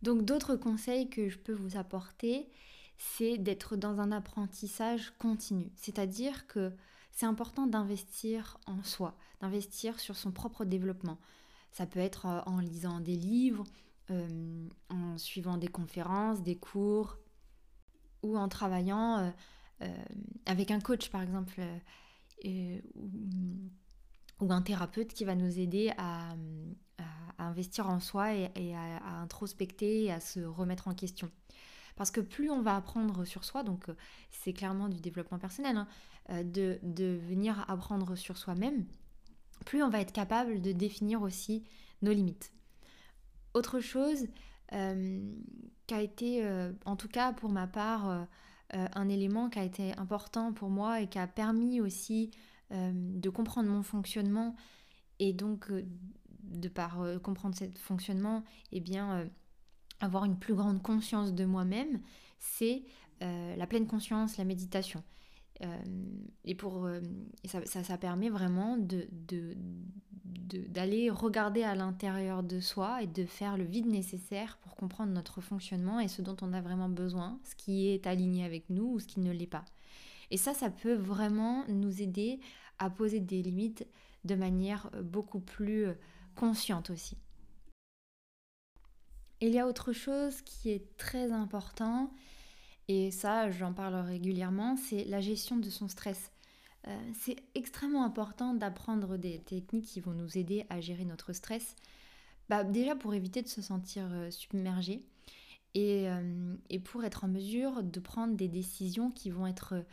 Donc 0.03 0.25
d'autres 0.25 0.55
conseils 0.55 1.09
que 1.09 1.27
je 1.27 1.39
peux 1.39 1.53
vous 1.53 1.75
apporter, 1.75 2.47
c'est 2.97 3.39
d'être 3.39 3.75
dans 3.75 3.99
un 3.99 4.11
apprentissage 4.11 5.11
continu. 5.17 5.71
C'est-à-dire 5.75 6.45
que 6.45 6.71
c'est 7.11 7.25
important 7.25 7.65
d'investir 7.65 8.59
en 8.67 8.83
soi, 8.83 9.17
d'investir 9.41 9.99
sur 9.99 10.15
son 10.15 10.31
propre 10.31 10.65
développement. 10.65 11.17
Ça 11.71 11.87
peut 11.87 11.99
être 11.99 12.27
en 12.45 12.59
lisant 12.59 12.99
des 12.99 13.15
livres, 13.15 13.63
en 14.89 15.17
suivant 15.17 15.57
des 15.57 15.67
conférences, 15.67 16.43
des 16.43 16.55
cours, 16.55 17.17
ou 18.21 18.37
en 18.37 18.47
travaillant 18.47 19.33
avec 20.45 20.69
un 20.69 20.79
coach 20.79 21.09
par 21.09 21.21
exemple, 21.23 21.61
un 24.51 24.61
thérapeute 24.61 25.13
qui 25.13 25.25
va 25.25 25.35
nous 25.35 25.59
aider 25.59 25.91
à, 25.97 26.35
investir 27.39 27.89
en 27.89 27.99
soi 27.99 28.33
et, 28.33 28.75
à, 28.75 29.21
introspecter 29.21 30.05
et 30.05 30.11
à 30.11 30.19
se 30.19 30.39
remettre 30.39 30.87
en 30.87 30.93
question. 30.93 31.29
Parce 31.95 32.11
que 32.11 32.21
plus 32.21 32.49
on 32.49 32.61
va 32.61 32.75
apprendre 32.75 33.25
sur 33.25 33.43
soi, 33.43 33.63
donc 33.63 33.89
euh, 33.89 33.95
c'est 34.31 34.53
clairement 34.53 34.89
du 34.89 34.99
développement 34.99 35.37
personnel, 35.37 35.77
hein, 35.77 35.87
euh, 36.31 36.43
de, 36.43 37.19
venir 37.27 37.65
apprendre 37.69 38.15
sur 38.15 38.37
soi-même, 38.37 38.85
plus 39.65 39.83
on 39.83 39.89
va 39.89 39.99
être 39.99 40.11
capable 40.11 40.61
de 40.61 40.71
définir 40.71 41.21
aussi 41.21 41.63
nos 42.01 42.11
limites. 42.11 42.51
Autre 43.53 43.79
chose 43.79 44.27
euh, 44.73 45.21
qui 45.85 45.93
a 45.93 46.01
été, 46.01 46.43
en 46.85 46.95
tout 46.95 47.07
cas 47.07 47.33
pour 47.33 47.51
ma 47.51 47.67
part, 47.67 48.27
un 48.71 49.09
élément 49.09 49.49
qui 49.49 49.59
a 49.59 49.63
été 49.63 49.95
important 49.97 50.53
pour 50.53 50.69
moi 50.69 51.01
et 51.01 51.07
qui 51.07 51.19
a 51.19 51.27
permis 51.27 51.79
aussi 51.79 52.31
de 52.71 53.29
comprendre 53.29 53.69
mon 53.69 53.83
fonctionnement 53.83 54.55
et 55.19 55.33
donc 55.33 55.69
euh, 55.69 55.85
de 56.43 56.67
par 56.67 57.01
euh, 57.01 57.19
comprendre 57.19 57.55
ce 57.55 57.65
fonctionnement, 57.79 58.43
et 58.71 58.77
eh 58.77 58.79
bien 58.79 59.29
avoir 59.99 60.25
une 60.25 60.37
plus 60.37 60.55
grande 60.55 60.81
conscience 60.81 61.33
de 61.33 61.45
moi-même, 61.45 62.01
c'est 62.39 62.83
la 63.21 63.67
pleine 63.67 63.87
conscience, 63.87 64.35
la 64.35 64.43
méditation. 64.43 65.01
et 66.43 66.55
pour 66.55 66.89
ça, 67.45 67.83
ça, 67.83 67.97
permet 67.97 68.29
vraiment 68.29 68.75
de, 68.75 69.07
d'aller 70.67 71.09
regarder 71.09 71.63
à 71.63 71.73
l'intérieur 71.73 72.43
de 72.43 72.59
soi 72.59 73.01
et 73.01 73.07
de 73.07 73.25
faire 73.25 73.55
le 73.55 73.63
vide 73.63 73.87
nécessaire 73.87 74.57
pour 74.61 74.75
comprendre 74.75 75.13
notre 75.13 75.39
fonctionnement 75.39 76.01
et 76.01 76.09
ce 76.09 76.21
dont 76.21 76.35
on 76.41 76.51
a 76.51 76.59
vraiment 76.59 76.89
besoin, 76.89 77.39
ce 77.45 77.55
qui 77.55 77.87
est 77.87 78.07
aligné 78.07 78.43
avec 78.43 78.69
nous 78.69 78.93
ou 78.93 78.99
ce 78.99 79.07
qui 79.07 79.21
ne 79.21 79.31
l'est 79.31 79.47
pas. 79.47 79.63
Et 80.33 80.37
ça, 80.37 80.55
ça 80.55 80.71
peut 80.71 80.95
vraiment 80.95 81.63
nous 81.69 82.01
aider 82.01 82.39
à 82.79 82.89
poser 82.89 83.19
des 83.19 83.43
limites 83.43 83.85
de 84.25 84.33
manière 84.33 84.89
euh, 84.95 85.03
beaucoup 85.03 85.39
plus 85.39 85.85
euh, 85.85 85.93
consciente 86.35 86.89
aussi. 86.89 87.15
Il 89.41 89.49
y 89.49 89.59
a 89.59 89.67
autre 89.67 89.93
chose 89.93 90.41
qui 90.41 90.71
est 90.71 90.97
très 90.97 91.31
important, 91.31 92.11
et 92.87 93.11
ça 93.11 93.51
j'en 93.51 93.73
parle 93.73 93.93
régulièrement, 93.93 94.75
c'est 94.75 95.03
la 95.03 95.21
gestion 95.21 95.57
de 95.57 95.69
son 95.69 95.87
stress. 95.87 96.31
Euh, 96.87 97.11
c'est 97.13 97.35
extrêmement 97.53 98.03
important 98.03 98.55
d'apprendre 98.55 99.17
des 99.17 99.39
techniques 99.39 99.85
qui 99.85 99.99
vont 99.99 100.13
nous 100.13 100.35
aider 100.35 100.65
à 100.71 100.81
gérer 100.81 101.05
notre 101.05 101.33
stress. 101.33 101.75
Bah, 102.49 102.63
déjà 102.63 102.95
pour 102.95 103.13
éviter 103.13 103.43
de 103.43 103.47
se 103.47 103.61
sentir 103.61 104.09
submergé 104.31 105.05
et, 105.75 106.07
et, 106.69 106.79
pour 106.79 107.03
être 107.03 107.23
en 107.23 107.29
mesure 107.29 107.81
de 107.83 107.99
prendre 107.99 108.35
des 108.35 108.49
décisions 108.49 109.11
qui 109.11 109.29
vont 109.29 109.47
être 109.47 109.85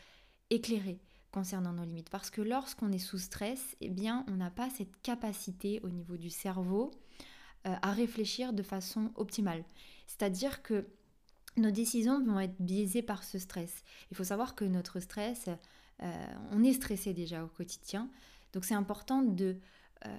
éclairées 0.50 1.00
concernant 1.30 1.73
nos 1.73 1.85
limites. 1.85 2.11
Parce 2.11 2.30
que 2.30 2.40
lorsqu'on 2.40 2.92
est 2.92 2.99
sous 2.99 3.19
stress, 3.19 3.76
eh 3.80 3.88
bien, 3.88 4.25
on 4.28 4.37
n'a 4.37 4.50
pas 4.50 4.69
cette 4.71 5.00
capacité 5.02 5.80
au 5.83 5.88
niveau 5.88 6.16
du 6.16 6.30
cerveau 6.30 6.90
euh, 7.66 7.75
à 7.83 7.92
réfléchir 7.92 8.52
de 8.52 8.62
façon 8.62 9.12
optimale. 9.16 9.64
C'est-à-dire 10.07 10.62
que 10.62 10.87
nos 11.57 11.71
décisions 11.71 12.25
vont 12.25 12.40
être 12.40 12.61
biaisées 12.61 13.02
par 13.02 13.23
ce 13.23 13.38
stress. 13.38 13.83
Il 14.11 14.16
faut 14.16 14.25
savoir 14.25 14.54
que 14.54 14.64
notre 14.64 15.00
stress, 15.00 15.49
euh, 16.02 16.26
on 16.52 16.64
est 16.64 16.73
stressé 16.73 17.12
déjà 17.12 17.45
au 17.45 17.49
quotidien. 17.49 18.09
Donc 18.52 18.64
c'est 18.64 18.75
important 18.75 19.23
de, 19.23 19.57
euh, 20.07 20.19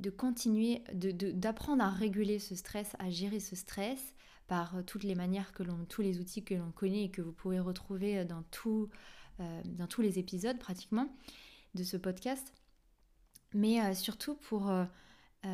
de 0.00 0.10
continuer, 0.10 0.82
d'apprendre 0.94 1.82
de, 1.82 1.88
à 1.88 1.90
réguler 1.90 2.38
ce 2.38 2.54
stress, 2.54 2.92
à 2.98 3.10
gérer 3.10 3.40
ce 3.40 3.56
stress 3.56 4.14
par 4.46 4.84
toutes 4.86 5.04
les 5.04 5.14
manières 5.14 5.52
que 5.52 5.62
l'on, 5.62 5.86
tous 5.86 6.02
les 6.02 6.20
outils 6.20 6.44
que 6.44 6.54
l'on 6.54 6.70
connaît 6.70 7.04
et 7.04 7.10
que 7.10 7.22
vous 7.22 7.32
pourrez 7.32 7.60
retrouver 7.60 8.24
dans 8.24 8.42
tout 8.50 8.90
dans 9.38 9.86
tous 9.86 10.02
les 10.02 10.18
épisodes 10.18 10.58
pratiquement 10.58 11.08
de 11.74 11.82
ce 11.82 11.96
podcast. 11.96 12.52
Mais 13.52 13.80
euh, 13.80 13.94
surtout 13.94 14.34
pour, 14.34 14.70
euh, 14.70 14.84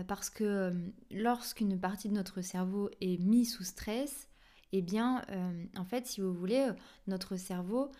parce 0.09 0.31
que 0.31 0.73
lorsqu'une 1.11 1.79
partie 1.79 2.09
de 2.09 2.15
notre 2.15 2.41
cerveau 2.41 2.91
est 3.01 3.19
mise 3.19 3.55
sous 3.55 3.65
stress, 3.65 4.29
eh 4.73 4.83
bien, 4.83 5.23
en 5.77 5.85
fait, 5.85 6.07
si 6.07 6.21
vous 6.21 6.33
voulez, 6.33 6.71
notre 7.09 7.37
cerveau, 7.37 7.91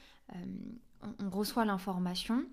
on, 1.03 1.29
reçoit 1.29 1.65
l'information, 1.65 2.47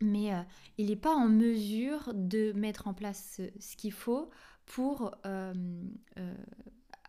mais 0.00 0.32
il 0.76 0.88
n'est 0.88 0.96
pas 0.96 1.14
en 1.14 1.28
mesure 1.28 2.10
de 2.14 2.50
mettre 2.50 2.88
en 2.88 2.94
place 2.94 3.40
ce, 3.60 3.76
qu'il 3.76 3.92
faut 3.92 4.28
pour 4.66 5.14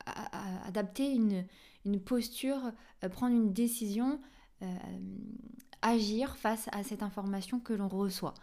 adapter 0.06 1.16
une, 1.16 1.48
une 1.84 2.00
posture, 2.00 2.72
prendre 3.10 3.36
une 3.36 3.52
décision 3.52 4.22
euh, 4.22 4.35
agir 5.82 6.38
face 6.38 6.70
à 6.72 6.84
cette 6.84 7.04
information 7.04 7.60
que 7.60 7.74
l'on 7.74 7.88
reçoit. 7.88 8.34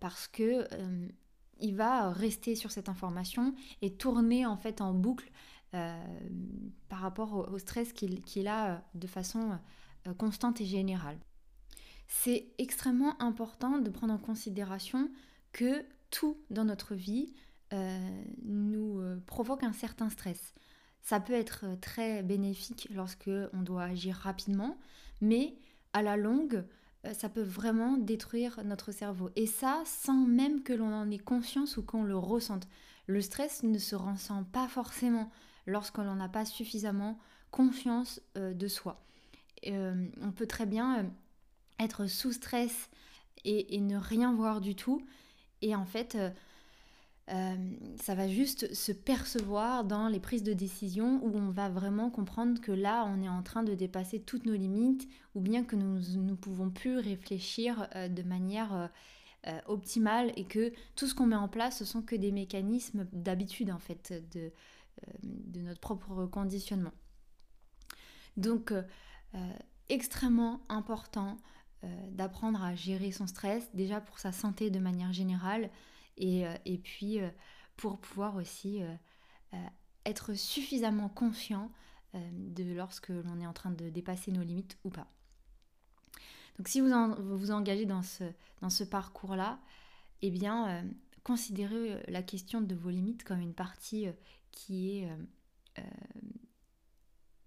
parce 0.00 0.28
que 0.28 0.66
il 1.60 1.76
va 1.76 2.10
rester 2.10 2.56
sur 2.56 2.70
cette 2.70 2.88
information 2.88 3.54
et 3.82 3.94
tourner 3.94 4.46
en 4.46 4.56
fait 4.56 4.80
en 4.80 4.92
boucle 4.94 5.30
par 5.70 6.98
rapport 6.98 7.50
au, 7.50 7.58
stress 7.58 7.92
qu'il 7.92 8.48
a 8.48 8.82
de 8.94 9.06
façon 9.06 9.58
constante 10.18 10.60
et 10.60 10.66
générale. 10.66 11.18
C'est 12.08 12.52
extrêmement 12.58 13.20
important 13.22 13.78
de 13.78 13.88
prendre 13.88 14.12
en 14.12 14.18
considération 14.18 15.10
que 15.52 15.84
tout 16.10 16.36
dans 16.50 16.64
notre 16.64 16.94
vie 16.94 17.32
nous 18.44 19.00
provoque 19.26 19.62
un 19.62 19.72
certain 19.72 20.10
stress. 20.10 20.54
Ça 21.00 21.18
peut 21.20 21.32
être 21.32 21.64
très 21.80 22.22
bénéfique 22.22 22.88
lorsque 22.92 23.30
on 23.52 23.62
doit 23.62 23.84
agir 23.84 24.14
rapidement, 24.16 24.78
mais 25.22 25.54
à 25.94 26.02
la 26.02 26.18
longue, 26.18 26.64
euh, 27.06 27.14
ça 27.14 27.30
peut 27.30 27.42
vraiment 27.42 27.96
détruire 27.96 28.60
notre 28.64 28.92
cerveau. 28.92 29.30
Et 29.36 29.46
ça, 29.46 29.82
sans 29.86 30.26
même 30.26 30.62
que 30.62 30.74
l'on 30.74 30.92
en 30.92 31.10
ait 31.10 31.18
conscience 31.18 31.78
ou 31.78 31.82
qu'on 31.82 32.02
le 32.02 32.16
ressente. 32.16 32.68
Le 33.06 33.22
stress 33.22 33.62
ne 33.62 33.78
se 33.78 33.96
ressent 33.96 34.44
pas 34.44 34.68
forcément 34.68 35.30
lorsque 35.66 35.98
l'on 35.98 36.16
n'a 36.16 36.28
pas 36.28 36.44
suffisamment 36.44 37.18
confiance 37.50 38.20
euh, 38.36 38.52
de 38.52 38.68
soi. 38.68 39.02
Euh, 39.68 40.08
on 40.20 40.32
peut 40.32 40.46
très 40.46 40.66
bien 40.66 41.10
être 41.78 42.06
sous 42.06 42.32
stress 42.32 42.90
et, 43.44 43.80
ne 43.80 43.96
rien 43.96 44.34
voir 44.34 44.60
du 44.60 44.74
tout. 44.74 45.04
Et 45.62 45.74
en 45.74 45.84
fait, 45.84 46.16
euh, 47.32 47.56
ça 47.96 48.14
va 48.14 48.28
juste 48.28 48.74
se 48.74 48.92
percevoir 48.92 49.84
dans 49.84 50.08
les 50.08 50.20
prises 50.20 50.42
de 50.42 50.52
décision 50.52 51.20
où 51.24 51.34
on 51.34 51.50
va 51.50 51.70
vraiment 51.70 52.10
comprendre 52.10 52.60
que 52.60 52.72
là, 52.72 53.06
on 53.06 53.22
est 53.22 53.28
en 53.28 53.42
train 53.42 53.62
de 53.62 53.74
dépasser 53.74 54.20
toutes 54.20 54.44
nos 54.44 54.54
limites 54.54 55.08
ou 55.34 55.40
bien 55.40 55.64
que 55.64 55.76
nous 55.76 55.98
ne 56.22 56.34
pouvons 56.34 56.68
plus 56.68 56.98
réfléchir 56.98 57.88
euh, 57.94 58.08
de 58.08 58.22
manière 58.22 58.90
euh, 59.46 59.60
optimale 59.66 60.32
et 60.36 60.44
que 60.44 60.72
tout 60.94 61.06
ce 61.06 61.14
qu'on 61.14 61.26
met 61.26 61.36
en 61.36 61.48
place, 61.48 61.78
ce 61.78 61.84
sont 61.84 62.02
que 62.02 62.16
des 62.16 62.32
mécanismes 62.32 63.06
d'habitude 63.12 63.70
en 63.70 63.78
fait 63.78 64.12
de, 64.32 64.52
de, 65.22 65.60
notre 65.60 65.80
propre 65.80 66.26
conditionnement. 66.26 66.92
Donc, 68.36 68.72
extrêmement 69.88 70.60
important 70.68 71.36
d'apprendre 72.10 72.62
à 72.62 72.74
gérer 72.76 73.10
son 73.10 73.26
stress, 73.26 73.68
déjà 73.74 74.00
pour 74.00 74.20
sa 74.20 74.30
santé 74.32 74.70
de 74.70 74.78
manière 74.78 75.12
générale, 75.12 75.70
euh, 76.22 76.54
et, 76.64 76.78
puis 76.78 77.20
euh, 77.20 77.28
pour 77.76 77.98
pouvoir 77.98 78.36
aussi 78.36 78.82
euh, 78.82 79.56
être 80.04 80.34
suffisamment 80.34 81.08
conscient 81.08 81.70
de 82.14 82.74
lorsque 82.74 83.08
l'on 83.08 83.40
est 83.40 83.46
en 83.46 83.54
train 83.54 83.70
de 83.70 83.88
dépasser 83.88 84.32
nos 84.32 84.42
limites 84.42 84.78
ou 84.84 84.90
pas. 84.90 85.06
Donc 86.58 86.68
si 86.68 86.82
vous 86.82 86.88
vous, 87.18 87.50
engagez 87.50 87.86
dans 87.86 88.02
ce, 88.02 88.24
dans 88.60 88.68
ce 88.68 88.84
parcours-là, 88.84 89.58
eh 90.20 90.30
bien, 90.30 90.84
considérez 91.24 92.02
la 92.08 92.22
question 92.22 92.60
de 92.60 92.74
vos 92.74 92.90
limites 92.90 93.24
comme 93.24 93.40
une 93.40 93.54
partie 93.54 94.08
qui 94.50 94.90
est 94.90 95.08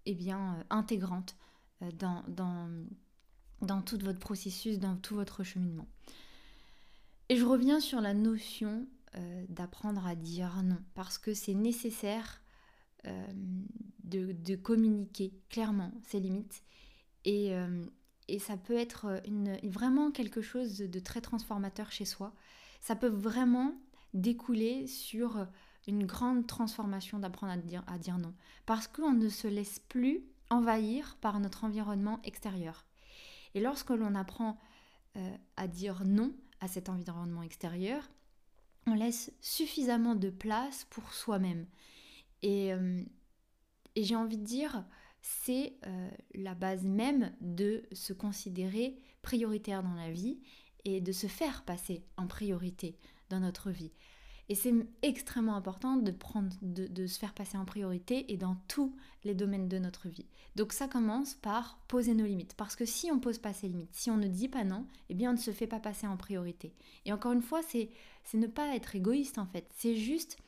eh 0.06 0.14
bien, 0.16 0.64
intégrante 0.68 1.36
dans, 1.80 2.24
dans, 2.26 2.68
dans 3.62 3.82
tout 3.82 3.98
votre 3.98 4.18
processus, 4.18 4.80
dans 4.80 4.96
tout 4.96 5.14
votre 5.14 5.44
cheminement. 5.44 5.86
Et 7.28 7.36
je 7.36 7.44
reviens 7.44 7.80
sur 7.80 8.00
la 8.00 8.14
notion 8.14 8.86
euh, 9.16 9.44
d'apprendre 9.48 10.06
à 10.06 10.14
dire 10.14 10.62
non, 10.62 10.78
parce 10.94 11.18
que 11.18 11.34
c'est 11.34 11.54
nécessaire 11.54 12.40
euh, 13.06 13.26
de, 14.04 14.54
communiquer 14.56 15.32
clairement 15.48 15.92
ses 16.02 16.20
limites. 16.20 16.62
Et, 17.24 17.54
euh, 17.54 17.84
ça 18.38 18.56
peut 18.56 18.76
être 18.76 19.22
vraiment 19.62 20.10
quelque 20.10 20.40
chose 20.40 20.78
de 20.78 20.98
très 20.98 21.20
transformateur 21.20 21.92
chez 21.92 22.04
soi. 22.04 22.34
Ça 22.80 22.96
peut 22.96 23.06
vraiment 23.06 23.72
découler 24.14 24.88
sur 24.88 25.46
une 25.86 26.06
grande 26.06 26.46
transformation 26.46 27.20
d'apprendre 27.20 27.52
à 27.52 27.56
dire, 27.56 27.84
à 27.86 27.98
dire 27.98 28.18
non. 28.18 28.34
Parce 28.66 28.88
qu'on 28.88 29.12
ne 29.12 29.28
se 29.28 29.46
laisse 29.46 29.78
plus 29.78 30.24
envahir 30.50 31.16
par 31.20 31.38
notre 31.38 31.62
environnement 31.62 32.20
extérieur. 32.24 32.84
Et 33.54 33.60
lorsque 33.60 33.90
l'on 33.90 34.16
apprend 34.16 34.58
à 35.56 35.68
dire 35.68 36.04
non, 36.04 36.34
à 36.60 36.68
cet 36.68 36.88
environnement 36.88 37.42
extérieur, 37.42 38.10
on 38.86 38.94
laisse 38.94 39.32
suffisamment 39.40 40.14
de 40.14 40.30
place 40.30 40.86
pour 40.90 41.12
soi-même. 41.12 41.66
Et, 42.42 42.72
euh, 42.72 43.02
j'ai 43.96 44.16
envie 44.16 44.38
de 44.38 44.44
dire, 44.44 44.84
c'est 45.20 45.74
euh, 45.86 46.10
la 46.34 46.54
base 46.54 46.84
même 46.84 47.34
de 47.40 47.82
se 47.92 48.12
considérer 48.12 48.98
prioritaire 49.22 49.82
dans 49.82 49.94
la 49.94 50.10
vie 50.10 50.40
et 50.84 51.00
de 51.00 51.12
se 51.12 51.26
faire 51.26 51.64
passer 51.64 52.04
en 52.16 52.26
priorité 52.26 52.96
dans 53.28 53.40
notre 53.40 53.70
vie. 53.70 53.92
Et 54.48 54.54
c'est 54.54 54.72
extrêmement 55.02 55.56
important 55.56 55.96
de, 55.96 56.10
prendre, 56.12 56.54
de, 56.62 57.06
se 57.06 57.18
faire 57.18 57.34
passer 57.34 57.58
en 57.58 57.64
priorité 57.64 58.32
et 58.32 58.36
dans 58.36 58.56
tous 58.68 58.94
les 59.24 59.34
domaines 59.34 59.68
de 59.68 59.78
notre 59.78 60.08
vie. 60.08 60.26
Donc 60.54 60.72
ça 60.72 60.86
commence 60.86 61.34
par 61.34 61.78
poser 61.88 62.14
nos 62.14 62.26
limites. 62.26 62.54
Parce 62.54 62.76
que 62.76 62.84
si 62.84 63.10
on 63.10 63.16
ne 63.16 63.20
pose 63.20 63.38
pas 63.38 63.52
ses 63.52 63.66
limites, 63.66 63.94
si 63.94 64.08
on 64.10 64.16
ne 64.16 64.28
dit 64.28 64.48
pas 64.48 64.62
non, 64.62 64.86
eh 65.08 65.14
bien 65.14 65.30
on 65.30 65.34
ne 65.34 65.38
se 65.38 65.50
fait 65.50 65.66
pas 65.66 65.80
passer 65.80 66.06
en 66.06 66.16
priorité. 66.16 66.74
Et 67.04 67.12
encore 67.12 67.32
une 67.32 67.42
fois, 67.42 67.60
c'est 67.62 67.90
ne 68.34 68.46
pas 68.46 68.74
être 68.76 68.94
égoïste 68.94 69.38
en 69.38 69.46
fait. 69.46 69.68
C'est 69.76 69.96
juste 69.96 70.38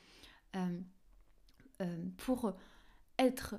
euh, 0.54 0.80
euh, 1.80 2.04
pour 2.18 2.52
être 3.18 3.56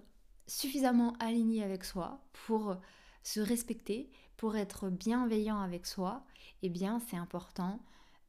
suffisamment 0.48 1.14
aligné 1.20 1.64
avec 1.64 1.84
soi, 1.84 2.24
pour 2.48 2.78
se 3.24 3.42
respecter, 3.42 4.10
pour 4.38 4.56
être 4.56 4.90
bienveillant 4.90 5.60
avec 5.60 5.86
soi, 5.86 6.26
eh 6.64 6.70
bien 6.70 7.00
c'est 7.00 7.18
important 7.18 7.80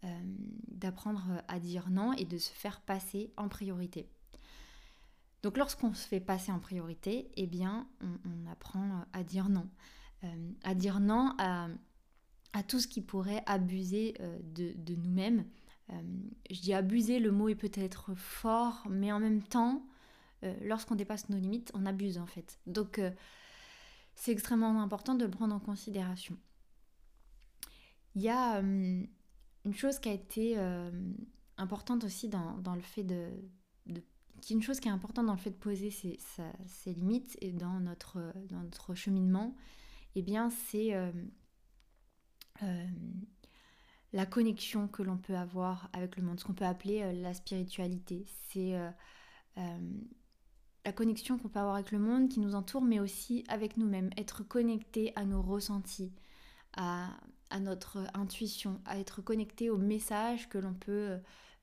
euh, 0.02 0.20
d'apprendre 0.68 1.42
à 1.46 1.60
dire 1.60 1.90
non 1.90 2.14
et 2.14 2.24
de 2.24 2.38
se 2.38 2.48
faire 2.48 2.80
passer 2.80 3.34
en 3.36 3.50
priorité. 3.50 4.08
Donc 5.42 5.58
lorsqu'on 5.58 5.92
se 5.92 6.08
fait 6.08 6.20
passer 6.20 6.52
en 6.52 6.58
priorité, 6.58 7.30
eh 7.34 7.46
bien 7.46 7.86
on, 8.00 8.50
apprend 8.50 9.04
à 9.12 9.22
dire 9.22 9.50
non. 9.50 9.68
Euh, 10.24 10.52
à 10.64 10.74
dire 10.74 11.00
non 11.00 11.34
à, 11.38 11.68
tout 12.66 12.80
ce 12.80 12.88
qui 12.88 13.02
pourrait 13.02 13.42
abuser 13.44 14.14
euh, 14.20 14.38
de, 14.42 14.94
nous-mêmes. 14.94 15.44
je 16.50 16.60
dis 16.62 16.72
abuser, 16.72 17.20
le 17.20 17.30
mot 17.30 17.50
est 17.50 17.54
peut-être 17.54 18.14
fort, 18.14 18.86
mais 18.88 19.12
en 19.12 19.20
même 19.20 19.42
temps, 19.42 19.84
lorsqu'on 20.62 20.94
dépasse 20.94 21.28
nos 21.28 21.36
limites, 21.36 21.70
on 21.74 21.84
abuse 21.84 22.16
en 22.16 22.26
fait. 22.26 22.58
Donc 22.66 23.02
c'est 24.14 24.32
extrêmement 24.32 24.80
important 24.80 25.14
de 25.14 25.26
le 25.26 25.30
prendre 25.30 25.54
en 25.54 25.60
considération. 25.60 26.38
Il 28.14 28.22
y 28.22 28.30
a 28.30 28.62
une 29.64 29.75
chose 29.75 29.99
qui 29.99 30.09
a 30.09 30.12
été 30.12 30.55
euh, 30.57 30.90
importante 31.57 32.05
aussi 32.05 32.29
dans, 32.29 32.75
le 32.75 32.81
fait 32.81 33.05
de, 33.05 33.31
qui 34.40 34.55
une 34.55 34.62
chose 34.62 34.81
qui 34.81 34.88
est 34.88 34.92
importante 34.92 35.27
dans 35.27 35.35
le 35.35 35.38
fait 35.38 35.51
de 35.51 35.57
poser 35.57 35.90
ses, 35.90 36.18
limites 36.87 37.37
et 37.40 37.53
dans 37.53 37.81
notre, 37.81 38.33
dans 38.49 38.61
notre 38.61 38.94
cheminement, 38.94 39.55
eh 40.14 40.23
bien 40.23 40.51
c'est 40.51 40.94
euh, 40.94 41.12
euh, 42.62 42.87
la 44.12 44.27
connexion 44.27 44.88
que 44.88 45.03
l'on 45.03 45.18
peut 45.18 45.37
avoir 45.37 45.90
avec 45.92 46.16
le 46.16 46.23
monde, 46.23 46.40
ce 46.40 46.44
qu'on 46.44 46.55
peut 46.55 46.64
appeler 46.64 47.12
la 47.12 47.35
spiritualité. 47.35 48.25
C'est 48.49 48.77
la 50.85 50.92
connexion 50.92 51.38
qu'on 51.38 51.49
peut 51.49 51.61
avoir 51.61 51.75
avec 51.77 51.92
le 51.92 51.99
monde 51.99 52.29
qui 52.29 52.40
nous 52.40 52.55
entoure, 52.55 52.83
mais 52.83 52.99
aussi 52.99 53.44
avec 53.49 53.77
nous-mêmes, 53.77 54.11
être 54.16 54.42
connecté 54.42 55.12
à 55.14 55.25
nos 55.25 55.42
ressentis, 55.42 56.12
à, 56.77 57.11
à 57.50 57.60
notre 57.60 57.98
intuition, 58.14 58.80
à 58.84 58.98
être 58.98 59.20
connecté 59.22 59.70
aux 59.70 59.78
messages 59.78 60.48
que 60.48 60.58
l'on 60.58 60.74
peut 60.74 61.18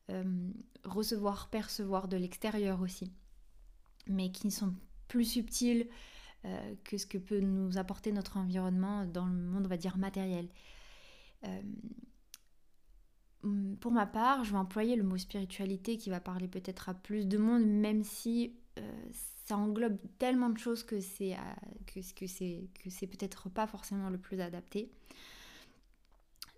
euh, 0.09 0.23
recevoir, 0.83 1.49
percevoir 1.49 2.07
de 2.07 2.17
l'extérieur 2.17 2.81
aussi, 2.81 3.11
mais 4.07 4.31
qui 4.31 4.51
sont 4.51 4.73
plus 5.07 5.25
subtils 5.25 5.87
euh, 6.45 6.75
que 6.83 6.97
ce 6.97 7.05
que 7.05 7.17
peut 7.17 7.39
nous 7.39 7.77
apporter 7.77 8.11
notre 8.11 8.37
environnement 8.37 9.05
dans 9.05 9.25
le 9.25 9.33
monde, 9.33 9.65
on 9.65 9.69
va 9.69 9.77
dire, 9.77 9.97
matériel. 9.97 10.49
Euh, 11.45 11.61
pour 13.79 13.91
ma 13.91 14.05
part, 14.05 14.43
je 14.43 14.51
vais 14.51 14.57
employer 14.57 14.95
le 14.95 15.03
mot 15.03 15.17
spiritualité 15.17 15.97
qui 15.97 16.09
va 16.09 16.19
parler 16.19 16.47
peut-être 16.47 16.89
à 16.89 16.93
plus 16.93 17.27
de 17.27 17.37
monde, 17.37 17.65
même 17.65 18.03
si 18.03 18.53
ça 19.45 19.57
englobe 19.57 19.97
tellement 20.19 20.49
de 20.49 20.57
choses 20.57 20.83
que 20.83 20.99
c'est 20.99 21.35
que, 21.85 21.99
que 22.13 22.89
c'est 22.89 23.07
peut-être 23.07 23.49
pas 23.49 23.65
forcément 23.67 24.09
le 24.09 24.17
plus 24.17 24.41
adapté 24.41 24.91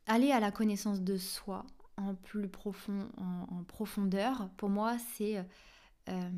aller 0.09 0.31
à 0.31 0.39
la 0.39 0.51
connaissance 0.51 1.01
de 1.01 1.17
soi 1.17 1.65
en 1.95 2.15
plus 2.15 2.49
profond, 2.49 3.09
en, 3.17 3.63
profondeur, 3.63 4.49
pour 4.57 4.69
moi, 4.69 4.97
c'est 5.13 5.45
euh, 6.09 6.29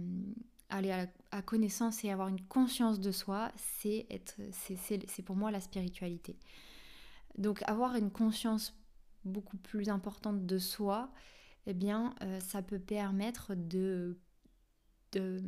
aller 0.70 0.92
à 0.92 1.08
la 1.32 1.42
connaissance 1.42 2.04
et 2.04 2.12
avoir 2.12 2.28
une 2.28 2.42
conscience 2.42 3.00
de 3.00 3.12
soi, 3.12 3.52
c'est 3.56 4.08
c'est 4.52 5.24
pour 5.24 5.36
moi 5.36 5.52
la 5.52 5.62
spiritualité. 5.62 6.38
Donc 7.38 7.62
avoir 7.68 7.96
une 7.96 8.12
conscience 8.12 8.76
beaucoup 9.24 9.58
plus 9.58 9.90
importante 9.90 10.46
de 10.46 10.58
soi, 10.58 11.12
eh 11.66 11.74
bien, 11.74 12.14
euh, 12.24 12.40
ça 12.40 12.62
peut 12.62 12.80
permettre 12.80 13.56
de, 13.56 14.18
de, 15.14 15.40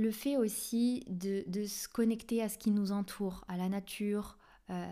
Le 0.03 0.11
fait 0.11 0.35
aussi 0.35 1.05
de, 1.07 1.45
se 1.65 1.87
connecter 1.87 2.43
à 2.43 2.49
ce 2.49 2.57
qui 2.57 2.71
nous 2.71 2.91
entoure, 2.91 3.45
à 3.47 3.55
la 3.55 3.69
nature, 3.69 4.37
euh, 4.69 4.85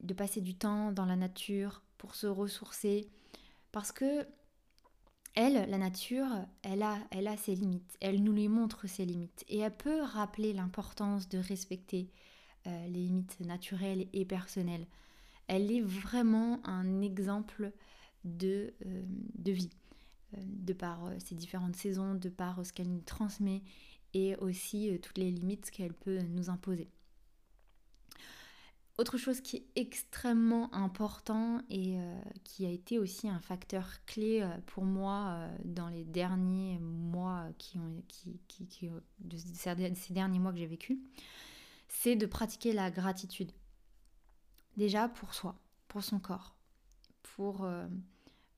de 0.00 0.14
passer 0.14 0.40
du 0.40 0.54
temps 0.54 0.90
dans 0.90 1.04
la 1.04 1.16
nature 1.16 1.82
pour 1.98 2.14
se 2.14 2.26
ressourcer, 2.26 3.10
parce 3.72 3.92
que 3.92 4.26
elle, 5.34 5.68
la 5.68 5.76
nature, 5.76 6.28
elle 6.62 6.82
a, 6.82 6.96
elle 7.10 7.28
a 7.28 7.36
ses 7.36 7.54
limites, 7.54 7.94
elle 8.00 8.22
nous 8.22 8.32
les 8.32 8.48
montre 8.48 8.86
ses 8.86 9.04
limites, 9.04 9.44
et 9.50 9.58
elle 9.58 9.76
peut 9.76 10.00
rappeler 10.00 10.54
l'importance 10.54 11.28
de 11.28 11.36
respecter 11.36 12.08
euh, 12.66 12.86
les 12.86 13.00
limites 13.00 13.38
naturelles 13.40 14.06
et 14.14 14.24
personnelles. 14.24 14.86
Elle 15.46 15.70
est 15.70 15.82
vraiment 15.82 16.66
un 16.66 17.02
exemple 17.02 17.70
de, 18.24 18.72
euh, 18.86 19.02
de 19.34 19.52
vie, 19.52 19.76
de 20.38 20.72
par 20.72 21.00
ses 21.18 21.34
différentes 21.34 21.76
saisons, 21.76 22.14
de 22.14 22.30
par 22.30 22.64
ce 22.64 22.72
qu'elle 22.72 22.90
nous 22.90 23.02
transmet 23.02 23.62
et 24.14 24.36
aussi 24.36 24.98
toutes 25.02 25.18
les 25.18 25.30
limites 25.30 25.70
qu'elle 25.70 25.94
peut 25.94 26.20
nous 26.22 26.50
imposer. 26.50 26.88
Autre 28.98 29.16
chose 29.16 29.40
qui 29.40 29.56
est 29.56 29.66
extrêmement 29.74 30.72
important 30.74 31.62
et 31.70 31.96
qui 32.44 32.66
a 32.66 32.68
été 32.68 32.98
aussi 32.98 33.26
un 33.26 33.40
facteur 33.40 34.04
clé 34.04 34.46
pour 34.66 34.84
moi 34.84 35.48
dans 35.64 35.88
les 35.88 36.04
derniers 36.04 36.78
mois 36.78 37.48
qui 37.56 37.78
ont, 37.78 38.02
de 39.18 39.36
ces 39.38 40.12
derniers 40.12 40.38
mois 40.38 40.52
que 40.52 40.58
j'ai 40.58 40.66
vécu, 40.66 41.00
c'est 41.88 42.16
de 42.16 42.26
pratiquer 42.26 42.72
la 42.72 42.90
gratitude. 42.90 43.52
Déjà 44.76 45.08
pour 45.08 45.34
soi, 45.34 45.54
pour 45.88 46.02
son 46.02 46.18
corps, 46.18 46.56
pour, 47.22 47.64
euh, 47.64 47.86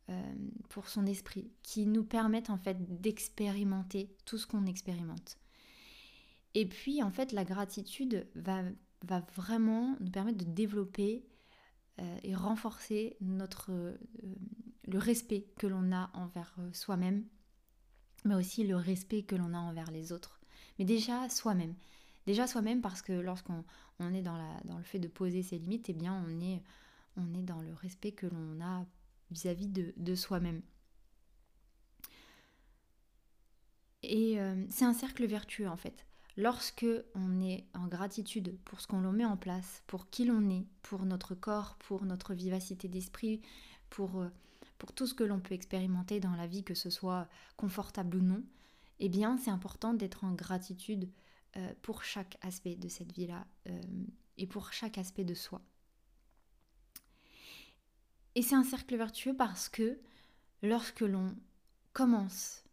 euh, 0.08 0.34
pour 0.68 0.88
son 0.88 1.04
esprit, 1.06 1.50
qui 1.62 1.86
nous 1.86 2.04
permettent 2.04 2.50
en 2.50 2.56
fait 2.56 3.00
d'expérimenter 3.00 4.14
tout 4.24 4.38
ce 4.38 4.46
qu'on 4.46 4.66
expérimente. 4.66 5.36
Et 6.54 6.66
puis 6.66 7.02
en 7.02 7.10
fait 7.10 7.32
la 7.32 7.44
gratitude 7.44 8.26
va, 8.34 8.62
va 9.02 9.20
vraiment 9.34 9.96
nous 10.00 10.10
permettre 10.10 10.38
de 10.38 10.50
développer 10.50 11.26
euh, 12.00 12.18
et 12.22 12.34
renforcer 12.34 13.16
notre, 13.20 13.96
le 14.86 14.98
respect 14.98 15.46
que 15.58 15.66
l'on 15.66 15.92
a 15.92 16.10
envers 16.14 16.56
soi-même, 16.72 17.24
mais 18.24 18.34
aussi 18.34 18.66
le 18.66 18.76
respect 18.76 19.22
que 19.22 19.36
l'on 19.36 19.54
a 19.54 19.58
envers 19.58 19.90
les 19.90 20.12
autres. 20.12 20.40
Mais 20.78 20.84
déjà 20.84 21.28
soi-même. 21.28 21.74
Déjà 22.26 22.46
soi-même 22.46 22.80
parce 22.80 23.02
que 23.02 23.12
lorsqu'on 23.12 23.64
on 24.00 24.14
est 24.14 24.22
dans, 24.22 24.36
la, 24.36 24.60
dans 24.64 24.78
le 24.78 24.82
fait 24.84 24.98
de 24.98 25.08
poser 25.08 25.42
ses 25.42 25.58
limites, 25.58 25.88
eh 25.88 25.92
bien 25.92 26.24
on 26.26 26.40
est, 26.40 26.62
on 27.16 27.34
est 27.34 27.42
dans 27.42 27.60
le 27.60 27.74
respect 27.74 28.12
que 28.12 28.26
l'on 28.26 28.60
a 28.60 28.86
vis-à-vis 29.30 29.68
de, 29.68 30.14
soi-même. 30.14 30.62
Et 34.02 34.40
euh, 34.40 34.64
c'est 34.70 34.84
un 34.84 34.92
cercle 34.92 35.26
vertueux 35.26 35.68
en 35.68 35.76
fait. 35.76 36.06
Lorsque 36.36 36.86
on 37.14 37.40
est 37.40 37.64
en 37.74 37.86
gratitude 37.86 38.58
pour 38.64 38.80
ce 38.80 38.88
qu'on 38.88 39.00
l'on 39.00 39.12
met 39.12 39.24
en 39.24 39.36
place, 39.36 39.82
pour 39.86 40.10
qui 40.10 40.24
l'on 40.24 40.50
est, 40.50 40.66
pour 40.82 41.04
notre 41.04 41.34
corps, 41.34 41.76
pour 41.76 42.04
notre 42.04 42.34
vivacité 42.34 42.88
d'esprit, 42.88 43.40
pour, 43.88 44.20
euh, 44.20 44.28
pour 44.78 44.92
tout 44.92 45.06
ce 45.06 45.14
que 45.14 45.22
l'on 45.22 45.38
peut 45.38 45.54
expérimenter 45.54 46.18
dans 46.18 46.34
la 46.34 46.48
vie, 46.48 46.64
que 46.64 46.74
ce 46.74 46.90
soit 46.90 47.28
confortable 47.56 48.16
ou 48.16 48.20
non, 48.20 48.42
eh 48.98 49.08
bien 49.08 49.38
c'est 49.38 49.50
important 49.50 49.94
d'être 49.94 50.24
en 50.24 50.32
gratitude 50.32 51.08
euh, 51.56 51.72
pour 51.82 52.02
chaque 52.02 52.36
aspect 52.42 52.74
de 52.74 52.88
cette 52.88 53.12
vie-là 53.12 53.46
euh, 53.68 53.80
et 54.36 54.48
pour 54.48 54.72
chaque 54.72 54.98
aspect 54.98 55.24
de 55.24 55.34
soi. 55.34 55.62
Et 58.34 58.42
c'est 58.42 58.56
un 58.56 58.64
cercle 58.64 58.96
vertueux 58.96 59.36
parce 59.36 59.68
que 59.68 60.00
lorsque 60.62 61.02
l'on 61.02 61.36
commence 61.92 62.64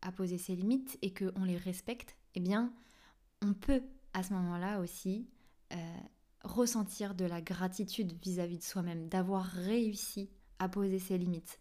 à 0.00 0.12
poser 0.12 0.38
ses 0.38 0.54
limites 0.54 0.96
et 1.02 1.12
qu'on 1.12 1.42
les 1.42 1.56
respecte, 1.56 2.16
eh 2.34 2.40
bien, 2.40 2.72
on 3.42 3.54
peut 3.54 3.82
à 4.12 4.22
ce 4.22 4.32
moment-là 4.32 4.80
aussi 4.80 5.28
euh, 5.72 5.76
ressentir 6.42 7.14
de 7.14 7.24
la 7.24 7.40
gratitude 7.40 8.12
vis-à-vis 8.22 8.58
de 8.58 8.62
soi-même, 8.62 9.08
d'avoir 9.08 9.44
réussi 9.44 10.30
à 10.58 10.68
poser 10.68 10.98
ses 10.98 11.18
limites 11.18 11.60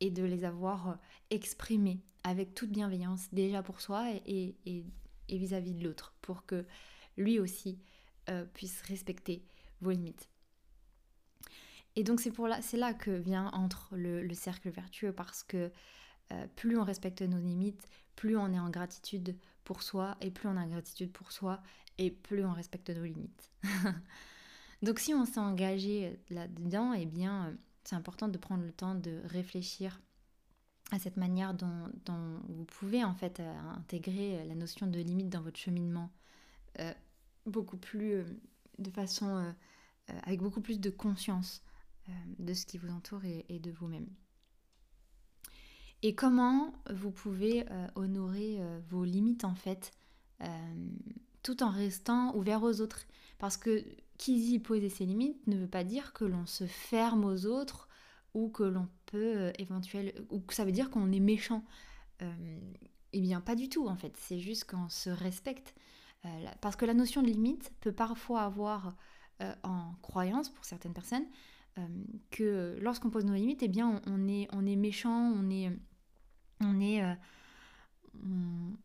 et 0.00 0.10
de 0.10 0.22
les 0.22 0.44
avoir 0.44 0.98
exprimées 1.30 2.00
avec 2.24 2.54
toute 2.54 2.70
bienveillance 2.70 3.28
déjà 3.32 3.62
pour 3.62 3.80
soi 3.80 4.10
et, 4.26 4.54
vis-à-vis 5.28 5.74
de 5.74 5.84
l'autre 5.84 6.14
pour 6.20 6.46
que 6.46 6.64
lui 7.16 7.38
aussi 7.38 7.78
euh, 8.28 8.44
puisse 8.44 8.80
respecter 8.82 9.42
vos 9.80 9.90
limites. 9.90 10.28
Et 11.96 12.04
donc 12.04 12.20
c'est 12.20 12.76
là, 12.76 12.94
que 12.94 13.10
vient 13.10 13.48
entre 13.48 13.96
le, 13.96 14.32
cercle 14.34 14.70
vertueux 14.70 15.12
parce 15.12 15.42
que 15.42 15.70
euh, 16.32 16.46
plus 16.54 16.78
on 16.78 16.84
respecte 16.84 17.22
nos 17.22 17.40
limites, 17.40 17.88
plus 18.14 18.36
on 18.36 18.52
est 18.52 18.58
en 18.58 18.70
gratitude 18.70 19.36
soi 19.82 20.16
et 20.20 20.30
plus 20.30 20.48
on 20.48 20.56
a 20.56 20.66
gratitude 20.66 21.12
pour 21.12 21.32
soi 21.32 21.60
et 21.98 22.10
plus 22.10 22.44
on 22.44 22.52
respecte 22.52 22.90
nos 22.90 23.04
limites. 23.04 23.50
donc 24.82 24.98
si 24.98 25.14
on 25.14 25.24
s'est 25.24 25.40
engagé 25.40 26.18
là-dedans, 26.30 26.92
eh 26.92 27.06
bien 27.06 27.56
c'est 27.84 27.96
important 27.96 28.28
de 28.28 28.38
prendre 28.38 28.64
le 28.64 28.72
temps 28.72 28.94
de 28.94 29.22
réfléchir 29.24 30.00
à 30.90 30.98
cette 30.98 31.16
manière 31.16 31.54
dont, 31.54 31.90
vous 32.48 32.64
pouvez 32.64 33.04
en 33.04 33.14
fait 33.14 33.40
euh, 33.40 33.60
intégrer 33.76 34.44
la 34.46 34.54
notion 34.54 34.86
de 34.86 34.98
limite 35.00 35.28
dans 35.28 35.42
votre 35.42 35.58
cheminement 35.58 36.10
euh, 36.80 36.92
beaucoup 37.46 37.76
plus 37.76 38.12
euh, 38.12 38.24
de 38.78 38.90
façon 38.90 39.54
avec 40.22 40.40
beaucoup 40.40 40.60
plus 40.60 40.80
de 40.80 40.88
conscience 40.88 41.62
de 42.38 42.54
ce 42.54 42.64
qui 42.64 42.78
vous 42.78 42.88
entoure 42.90 43.22
et, 43.24 43.58
de 43.58 43.70
vous-même. 43.70 44.06
Et 46.02 46.14
comment 46.14 46.72
vous 46.90 47.10
pouvez 47.10 47.64
honorer 47.96 48.60
vos 48.88 49.04
limites 49.04 49.44
en 49.44 49.54
fait 49.54 49.90
tout 51.42 51.62
en 51.62 51.70
restant 51.70 52.36
ouvert 52.36 52.62
aux 52.62 52.80
autres? 52.80 53.04
Parce 53.38 53.56
que 53.56 53.84
qui 54.18 54.36
dit 54.36 54.58
poser 54.58 54.88
ses 54.88 55.06
limites 55.06 55.46
ne 55.46 55.56
veut 55.56 55.68
pas 55.68 55.84
dire 55.84 56.12
que 56.12 56.24
l'on 56.24 56.44
se 56.44 56.66
ferme 56.66 57.24
aux 57.24 57.46
autres 57.46 57.88
ou 58.34 58.50
que 58.50 58.64
l'on 58.64 58.88
peut 59.06 59.36
euh, 59.36 59.52
éventuellement, 59.58 60.12
ou 60.30 60.40
que 60.40 60.54
ça 60.54 60.64
veut 60.64 60.72
dire 60.72 60.90
qu'on 60.90 61.10
est 61.12 61.20
méchant. 61.20 61.64
Euh, 62.20 62.58
eh 63.12 63.20
bien, 63.20 63.40
pas 63.40 63.54
du 63.54 63.68
tout 63.68 63.88
en 63.88 63.96
fait, 63.96 64.14
c'est 64.18 64.38
juste 64.40 64.64
qu'on 64.64 64.88
se 64.88 65.08
respecte. 65.08 65.74
Euh, 66.24 66.28
parce 66.60 66.76
que 66.76 66.84
la 66.84 66.94
notion 66.94 67.22
de 67.22 67.28
limite 67.28 67.72
peut 67.80 67.92
parfois 67.92 68.42
avoir 68.42 68.96
en 69.62 69.94
croyance 70.02 70.48
pour 70.48 70.64
certaines 70.64 70.92
personnes 70.92 71.24
que 72.32 72.76
lorsqu'on 72.80 73.08
pose 73.08 73.24
nos 73.24 73.34
limites, 73.34 73.62
eh 73.62 73.68
bien, 73.68 74.02
on, 74.06 74.26
est, 74.26 74.48
on 74.52 74.66
est 74.66 74.74
méchant, 74.74 75.32
on 75.32 75.48
est. 75.48 75.70
On 76.60 76.80
est 76.80 77.02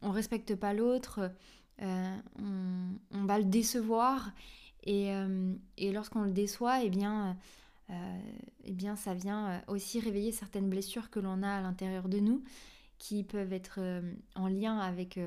on, 0.01 0.11
respecte 0.11 0.55
pas 0.55 0.73
l'autre, 0.73 1.31
on, 1.81 2.19
on, 3.11 3.25
va 3.25 3.39
le 3.39 3.45
décevoir 3.45 4.31
Et, 4.83 5.11
lorsqu'on 5.91 6.23
le 6.23 6.31
déçoit, 6.31 6.83
eh 6.83 6.89
bien, 6.89 7.37
eh 7.89 8.71
bien, 8.71 8.95
ça 8.95 9.13
vient 9.13 9.63
aussi 9.67 9.99
réveiller 9.99 10.31
certaines 10.31 10.69
blessures 10.69 11.09
que 11.09 11.19
l'on 11.19 11.41
a 11.43 11.49
à 11.49 11.61
l'intérieur 11.61 12.09
de 12.09 12.19
nous, 12.19 12.43
qui 12.99 13.23
peuvent 13.23 13.53
être 13.53 13.79
en 14.35 14.47
lien 14.47 14.77
avec, 14.77 15.19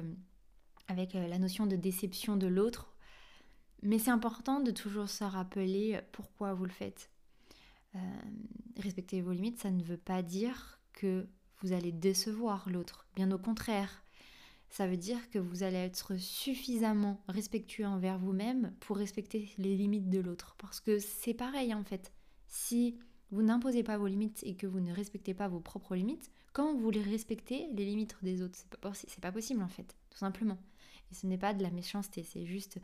avec 0.88 1.14
la 1.14 1.38
notion 1.38 1.66
de 1.66 1.76
déception 1.76 2.36
de 2.36 2.46
l'autre. 2.46 2.94
Mais 3.82 3.98
c'est 3.98 4.10
important 4.10 4.60
de 4.60 4.70
toujours 4.70 5.08
se 5.08 5.24
rappeler 5.24 6.00
pourquoi 6.12 6.54
vous 6.54 6.64
le 6.64 6.70
faites. 6.70 7.10
respecter 8.78 9.20
vos 9.20 9.32
limites, 9.32 9.58
ça 9.58 9.70
ne 9.70 9.82
veut 9.82 9.96
pas 9.96 10.22
dire 10.22 10.78
que 10.92 11.26
vous 11.62 11.72
allez 11.72 11.92
décevoir 11.92 12.68
l'autre. 12.68 13.06
Bien 13.14 13.30
au 13.30 13.38
contraire, 13.38 14.02
ça 14.70 14.86
veut 14.86 14.96
dire 14.96 15.30
que 15.30 15.38
vous 15.38 15.62
allez 15.62 15.78
être 15.78 16.16
suffisamment 16.16 17.22
respectueux 17.28 17.86
envers 17.86 18.18
vous-même 18.18 18.74
pour 18.80 18.96
respecter 18.96 19.50
les 19.58 19.76
limites 19.76 20.10
de 20.10 20.20
l'autre. 20.20 20.54
Parce 20.58 20.80
que 20.80 20.98
c'est 20.98 21.34
pareil 21.34 21.72
en 21.72 21.84
fait. 21.84 22.12
Si 22.46 22.98
vous 23.30 23.42
n'imposez 23.42 23.82
pas 23.82 23.98
vos 23.98 24.06
limites 24.06 24.40
et 24.44 24.54
que 24.54 24.66
vous 24.66 24.80
ne 24.80 24.92
respectez 24.92 25.34
pas 25.34 25.48
vos 25.48 25.60
propres 25.60 25.94
limites, 25.94 26.30
quand 26.52 26.74
vous 26.74 26.90
les 26.90 27.02
respectez, 27.02 27.68
les 27.72 27.84
limites 27.84 28.16
des 28.22 28.42
autres 28.42 28.56
C'est 28.56 28.70
pas, 28.78 28.92
pas 29.22 29.32
possible 29.32 29.62
en 29.62 29.68
fait, 29.68 29.96
tout 30.10 30.18
simplement. 30.18 30.58
Et 31.10 31.14
ce 31.14 31.26
n'est 31.26 31.38
pas 31.38 31.54
de 31.54 31.62
la 31.62 31.70
méchanceté, 31.70 32.22
c'est 32.22 32.46
juste 32.46 32.78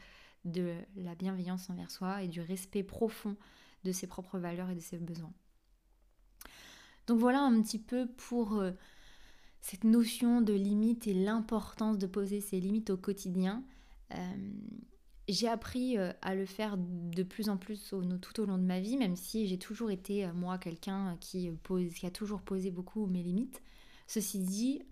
de 0.45 0.75
la 0.97 1.15
bienveillance 1.15 1.71
envers 1.71 1.91
soi 1.91 2.23
et 2.23 2.29
du 2.29 2.41
respect 2.41 2.83
profond 2.83 3.37
de 3.85 3.93
ses 3.93 4.07
propres 4.07 4.39
valeurs 4.39 4.71
et 4.71 4.75
de 4.75 4.81
ses 4.81 4.99
besoins. 4.99 5.33
Donc 7.07 7.19
voilà 7.19 7.43
un 7.43 7.61
petit 7.63 7.79
peu 7.79 8.07
pour 8.07 8.55
euh, 8.55 8.73
cette 9.61 9.85
notion 9.85 10.41
de 10.41 10.53
limite 10.53 11.07
et 11.07 11.15
l'importance 11.15 11.99
de 11.99 12.07
poser 12.07 12.41
ses 12.41 12.61
limites 12.61 12.91
au 12.91 12.97
quotidien. 12.97 13.65
Euh, 14.15 14.17
j'ai 15.29 15.49
appris 15.49 15.99
euh, 15.99 16.13
à 16.23 16.35
le 16.35 16.47
faire 16.47 16.77
de 16.79 17.23
plus 17.23 17.49
en 17.49 17.57
plus 17.57 17.95
tout 18.21 18.41
au 18.41 18.47
long 18.47 18.59
de 18.59 18.65
ma 18.65 18.81
vie, 18.81 18.97
même 18.97 19.17
si 19.17 19.47
j'ai 19.47 19.59
toujours 19.59 19.91
été, 19.91 20.31
moi, 20.33 20.59
quelqu'un 20.59 21.17
qui, 21.21 21.51
qui 21.95 22.07
a 22.07 22.11
toujours 22.11 22.43
posé 22.43 22.71
beaucoup 22.71 23.07
mes 23.07 23.23
limites. 23.23 23.63
Ceci 24.09 24.41
dit, 24.41 24.83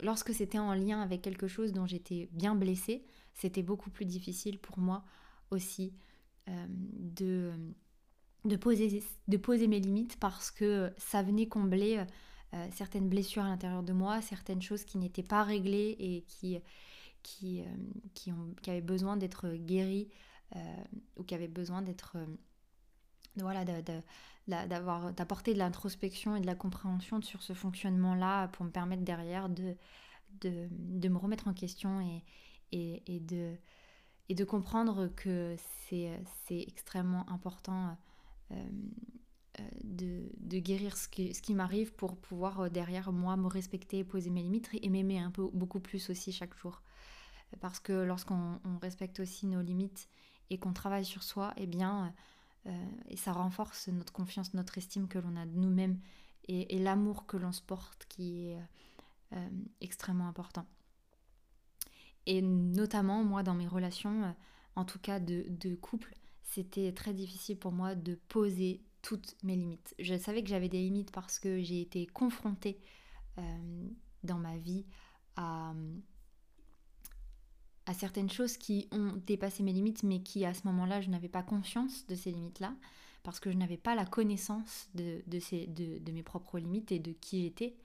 lorsque 0.00 0.32
c'était 0.32 0.58
en 0.58 0.74
lien 0.74 1.00
avec 1.00 1.22
quelque 1.22 1.48
chose 1.48 1.72
dont 1.72 1.86
j'étais 1.86 2.28
bien 2.32 2.54
blessée, 2.54 3.02
c'était 3.32 3.62
beaucoup 3.62 3.90
plus 3.90 4.04
difficile 4.04 4.58
pour 4.58 4.78
moi 4.78 5.04
aussi 5.50 5.94
de 6.46 7.52
de 8.44 8.56
poser, 8.56 9.02
de 9.28 9.36
poser 9.36 9.68
mes 9.68 9.80
limites 9.80 10.18
parce 10.20 10.50
que 10.50 10.92
ça 10.98 11.22
venait 11.22 11.46
combler 11.46 12.04
euh, 12.54 12.68
certaines 12.72 13.08
blessures 13.08 13.42
à 13.42 13.48
l'intérieur 13.48 13.82
de 13.82 13.92
moi, 13.92 14.20
certaines 14.22 14.62
choses 14.62 14.84
qui 14.84 14.98
n'étaient 14.98 15.22
pas 15.22 15.42
réglées 15.42 15.96
et 15.98 16.24
qui, 16.28 16.58
qui, 17.22 17.62
euh, 17.62 17.64
qui, 18.14 18.32
ont, 18.32 18.54
qui 18.62 18.70
avaient 18.70 18.80
besoin 18.80 19.16
d'être 19.16 19.48
guéries 19.48 20.08
euh, 20.54 20.84
ou 21.16 21.24
qui 21.24 21.34
avaient 21.34 21.48
besoin 21.48 21.82
d'être... 21.82 22.16
voilà, 23.36 23.64
d'apporter 24.46 25.54
de 25.54 25.58
l'introspection 25.58 26.36
et 26.36 26.40
de 26.40 26.46
la 26.46 26.54
compréhension 26.54 27.22
sur 27.22 27.42
ce 27.42 27.54
fonctionnement-là 27.54 28.48
pour 28.48 28.64
me 28.66 28.70
permettre 28.70 29.02
derrière 29.02 29.48
de, 29.48 29.74
de, 30.42 30.68
de, 30.70 31.08
me 31.08 31.16
remettre 31.16 31.48
en 31.48 31.54
question 31.54 32.00
et, 32.02 32.22
et, 32.70 33.02
et 33.16 33.20
de, 33.20 33.56
et 34.28 34.34
de 34.34 34.44
comprendre 34.44 35.08
que 35.16 35.56
c'est 35.88 36.20
extrêmement 36.50 37.28
important 37.30 37.96
euh, 38.54 39.60
euh, 39.60 39.68
de, 39.84 40.58
guérir 40.58 40.96
ce 40.96 41.08
qui, 41.08 41.34
ce 41.34 41.42
qui 41.42 41.54
m'arrive 41.54 41.92
pour 41.94 42.16
pouvoir 42.16 42.60
euh, 42.60 42.68
derrière 42.68 43.12
moi 43.12 43.36
me 43.36 43.46
respecter, 43.46 44.02
poser 44.02 44.30
mes 44.30 44.42
limites 44.42 44.68
et 44.72 44.88
m'aimer 44.88 45.18
un 45.18 45.30
peu 45.30 45.48
beaucoup 45.52 45.80
plus 45.80 46.10
aussi 46.10 46.32
chaque 46.32 46.56
jour. 46.56 46.82
Parce 47.60 47.78
que 47.78 47.92
lorsqu'on 47.92 48.58
respecte 48.82 49.20
aussi 49.20 49.46
nos 49.46 49.62
limites 49.62 50.08
et 50.50 50.58
qu'on 50.58 50.72
travaille 50.72 51.04
sur 51.04 51.22
soi, 51.22 51.54
eh 51.56 51.68
bien, 51.68 52.12
et 53.08 53.16
ça 53.16 53.32
renforce 53.32 53.86
notre 53.88 54.12
confiance, 54.12 54.54
notre 54.54 54.76
estime 54.76 55.06
que 55.06 55.20
l'on 55.20 55.36
a 55.36 55.46
de 55.46 55.56
nous-mêmes 55.56 56.00
et, 56.48 56.78
l'amour 56.80 57.26
que 57.26 57.36
l'on 57.36 57.52
se 57.52 57.62
porte 57.62 58.06
qui 58.08 58.48
est 58.48 58.58
extrêmement 59.80 60.26
important. 60.26 60.66
Et 62.26 62.42
notamment, 62.42 63.22
moi, 63.22 63.44
dans 63.44 63.54
mes 63.54 63.68
relations, 63.68 64.34
en 64.74 64.84
tout 64.84 64.98
cas 64.98 65.20
de, 65.20 65.44
de 65.48 65.76
couple, 65.76 66.12
c'était 66.44 66.92
très 66.92 67.14
difficile 67.14 67.58
pour 67.58 67.72
moi 67.72 67.94
de 67.94 68.18
poser 68.28 68.80
toutes 69.02 69.36
mes 69.42 69.56
limites. 69.56 69.94
Je 69.98 70.16
savais 70.16 70.42
que 70.42 70.48
j'avais 70.48 70.68
des 70.68 70.80
limites 70.80 71.10
parce 71.10 71.38
que 71.38 71.62
j'ai 71.62 71.80
été 71.80 72.06
confrontée 72.06 72.78
euh, 73.38 73.88
dans 74.22 74.38
ma 74.38 74.56
vie 74.56 74.86
à, 75.36 75.74
à 77.86 77.94
certaines 77.94 78.30
choses 78.30 78.56
qui 78.56 78.88
ont 78.92 79.12
dépassé 79.26 79.62
mes 79.62 79.72
limites, 79.72 80.02
mais 80.02 80.22
qui 80.22 80.44
à 80.44 80.54
ce 80.54 80.66
moment-là, 80.66 81.00
je 81.00 81.10
n'avais 81.10 81.28
pas 81.28 81.42
conscience 81.42 82.06
de 82.06 82.14
ces 82.14 82.30
limites-là, 82.30 82.74
parce 83.22 83.40
que 83.40 83.50
je 83.50 83.56
n'avais 83.56 83.76
pas 83.76 83.94
la 83.94 84.06
connaissance 84.06 84.88
de, 84.94 85.22
de, 85.26 85.38
ces, 85.38 85.66
de, 85.66 85.98
de 85.98 86.12
mes 86.12 86.22
propres 86.22 86.58
limites 86.58 86.92
et 86.92 86.98
de 86.98 87.12
qui 87.12 87.42
j'étais. 87.42 87.76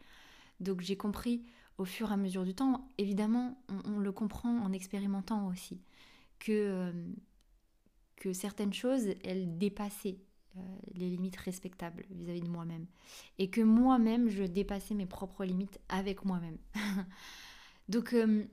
Donc 0.60 0.82
j'ai 0.82 0.98
compris 0.98 1.44
au 1.78 1.86
fur 1.86 2.12
et 2.12 2.14
à 2.14 2.18
mesure 2.18 2.44
du 2.44 2.54
temps, 2.54 2.88
évidemment, 2.98 3.58
on, 3.86 4.00
le 4.00 4.12
comprend 4.12 4.58
en 4.60 4.74
expérimentant 4.74 5.48
aussi, 5.48 5.80
que 6.38 6.52
euh, 6.52 6.92
que 8.20 8.34
certaines 8.34 8.74
choses, 8.74 9.08
elles 9.24 9.58
dépassaient 9.58 10.20
euh, 10.58 10.62
les 10.94 11.10
limites 11.10 11.38
respectables 11.38 12.06
vis-à-vis 12.12 12.42
de 12.42 12.50
moi-même. 12.50 12.86
Et 13.38 13.50
que 13.50 13.62
moi-même, 13.62 14.30
je 14.30 14.44
dépassais 14.44 14.94
mes 14.94 15.06
propres 15.06 15.46
limites 15.46 15.80
avec 15.90 16.26
moi-même. 16.26 16.58
Donc, 17.90 18.14
euh, 18.14 18.44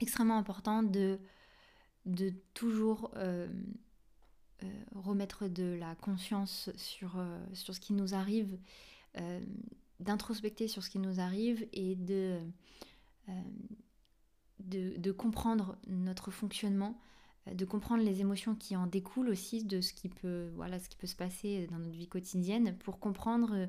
extrêmement 0.00 0.36
important 0.36 0.82
de, 0.82 1.18
toujours 2.54 3.10
euh, 3.16 3.48
remettre 4.94 5.48
de 5.48 5.76
la 5.78 5.94
conscience 5.96 6.70
sur, 6.76 7.16
ce 7.54 7.80
qui 7.80 7.92
nous 7.92 8.14
arrive, 8.14 8.58
d'introspecter 10.00 10.68
sur 10.68 10.82
ce 10.82 10.90
qui 10.90 10.98
nous 10.98 11.20
arrive 11.20 11.66
et 11.72 11.96
de 11.96 12.42
comprendre 15.12 15.78
notre 15.86 16.30
fonctionnement 16.30 16.98
de 17.54 17.64
comprendre 17.64 18.02
les 18.02 18.20
émotions 18.20 18.54
qui 18.56 18.76
en 18.76 18.86
découlent 18.86 19.28
aussi 19.28 19.64
de 19.64 19.80
ce 19.80 19.92
qui 19.92 20.08
peut, 20.08 20.50
voilà, 20.54 20.78
ce 20.78 20.88
qui 20.88 20.96
peut 20.96 21.06
se 21.06 21.14
passer 21.14 21.66
dans 21.68 21.78
notre 21.78 21.96
vie 21.96 22.08
quotidienne 22.08 22.76
pour 22.78 22.98
comprendre 22.98 23.68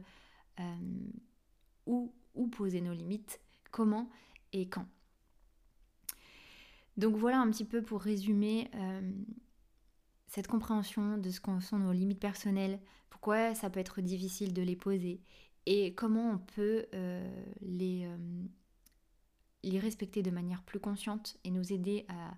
euh, 0.60 0.76
où, 1.86 2.12
où 2.34 2.48
poser 2.48 2.82
nos 2.82 2.94
limites, 2.94 3.40
comment 3.72 4.10
et 4.52 4.68
quand. 4.68 4.88
Donc 6.98 7.16
voilà 7.16 7.40
un 7.40 7.52
petit 7.52 7.66
peu 7.66 7.84
pour 7.84 8.02
résumer 8.02 8.72
euh, 8.74 9.12
cette 10.26 10.48
compréhension 10.48 11.20
de 11.20 11.30
ce 11.30 11.40
qu'en 11.40 11.60
sont 11.60 11.78
nos 11.78 11.94
limites 11.94 12.20
personnelles, 12.20 12.80
pourquoi 13.10 13.54
ça 13.54 13.70
peut 13.70 13.80
être 13.80 14.02
difficile 14.02 14.54
de 14.54 14.64
les 14.64 14.76
poser 14.76 15.22
et 15.68 15.94
comment 15.94 16.32
on 16.32 16.38
peut 16.40 16.88
euh, 16.96 17.44
les, 17.62 18.10
les 19.64 19.80
respecter 19.80 20.24
de 20.24 20.32
manière 20.32 20.64
plus 20.64 20.80
consciente 20.80 21.38
et 21.44 21.52
nous 21.52 21.72
aider 21.72 22.06
à, 22.08 22.38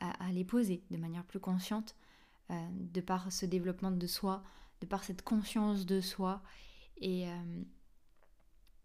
à, 0.00 0.30
les 0.32 0.44
poser 0.44 0.82
de 0.90 0.96
manière 0.96 1.24
plus 1.24 1.40
consciente, 1.40 1.94
euh, 2.50 2.68
de 2.72 3.00
par 3.00 3.32
ce 3.32 3.46
développement 3.46 3.90
de 3.90 4.06
soi, 4.06 4.42
de 4.80 4.86
par 4.86 5.04
cette 5.04 5.22
conscience 5.22 5.86
de 5.86 6.00
soi, 6.00 6.42
et, 6.98 7.28
euh, 7.28 7.62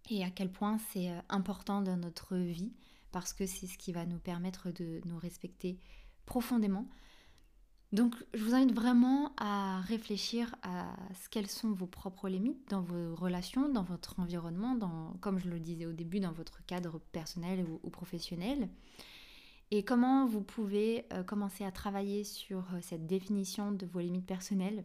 et 0.10 0.24
à 0.24 0.30
quel 0.30 0.52
point 0.52 0.78
c'est 0.78 1.10
euh, 1.10 1.20
important 1.30 1.82
dans 1.82 1.98
notre 1.98 2.36
vie, 2.36 2.74
parce 3.12 3.34
que 3.34 3.46
c'est 3.46 3.68
ce 3.68 3.78
qui 3.78 3.92
va 3.92 4.06
nous 4.06 4.20
permettre 4.20 4.72
de 4.72 5.02
nous 5.06 5.20
respecter 5.20 5.80
profondément. 6.26 6.88
Donc 7.92 8.16
je 8.34 8.42
vous 8.42 8.54
invite 8.54 8.74
vraiment 8.74 9.34
à 9.36 9.82
réfléchir 9.82 10.56
à 10.64 10.96
ce 11.22 11.28
quelles 11.28 11.50
sont 11.50 11.72
vos 11.74 11.88
propres 11.88 12.30
limites 12.30 12.70
dans 12.70 12.82
vos 12.82 13.16
relations, 13.16 13.68
dans 13.68 13.84
votre 13.84 14.18
environnement, 14.18 14.76
dans, 14.76 15.14
comme 15.20 15.40
je 15.40 15.50
le 15.50 15.60
disais 15.60 15.86
au 15.86 15.92
début, 15.92 16.22
dans 16.22 16.32
votre 16.32 16.66
cadre 16.66 17.00
personnel 17.12 17.66
ou 17.84 17.90
professionnel 17.90 18.70
et 19.74 19.84
comment 19.84 20.26
vous 20.26 20.42
pouvez 20.42 21.06
euh, 21.14 21.24
commencer 21.24 21.64
à 21.64 21.72
travailler 21.72 22.26
sur 22.26 22.60
euh, 22.74 22.80
cette 22.82 23.08
définition 23.08 23.72
de 23.72 23.86
vos 23.86 24.02
limites 24.02 24.26
personnelles? 24.26 24.84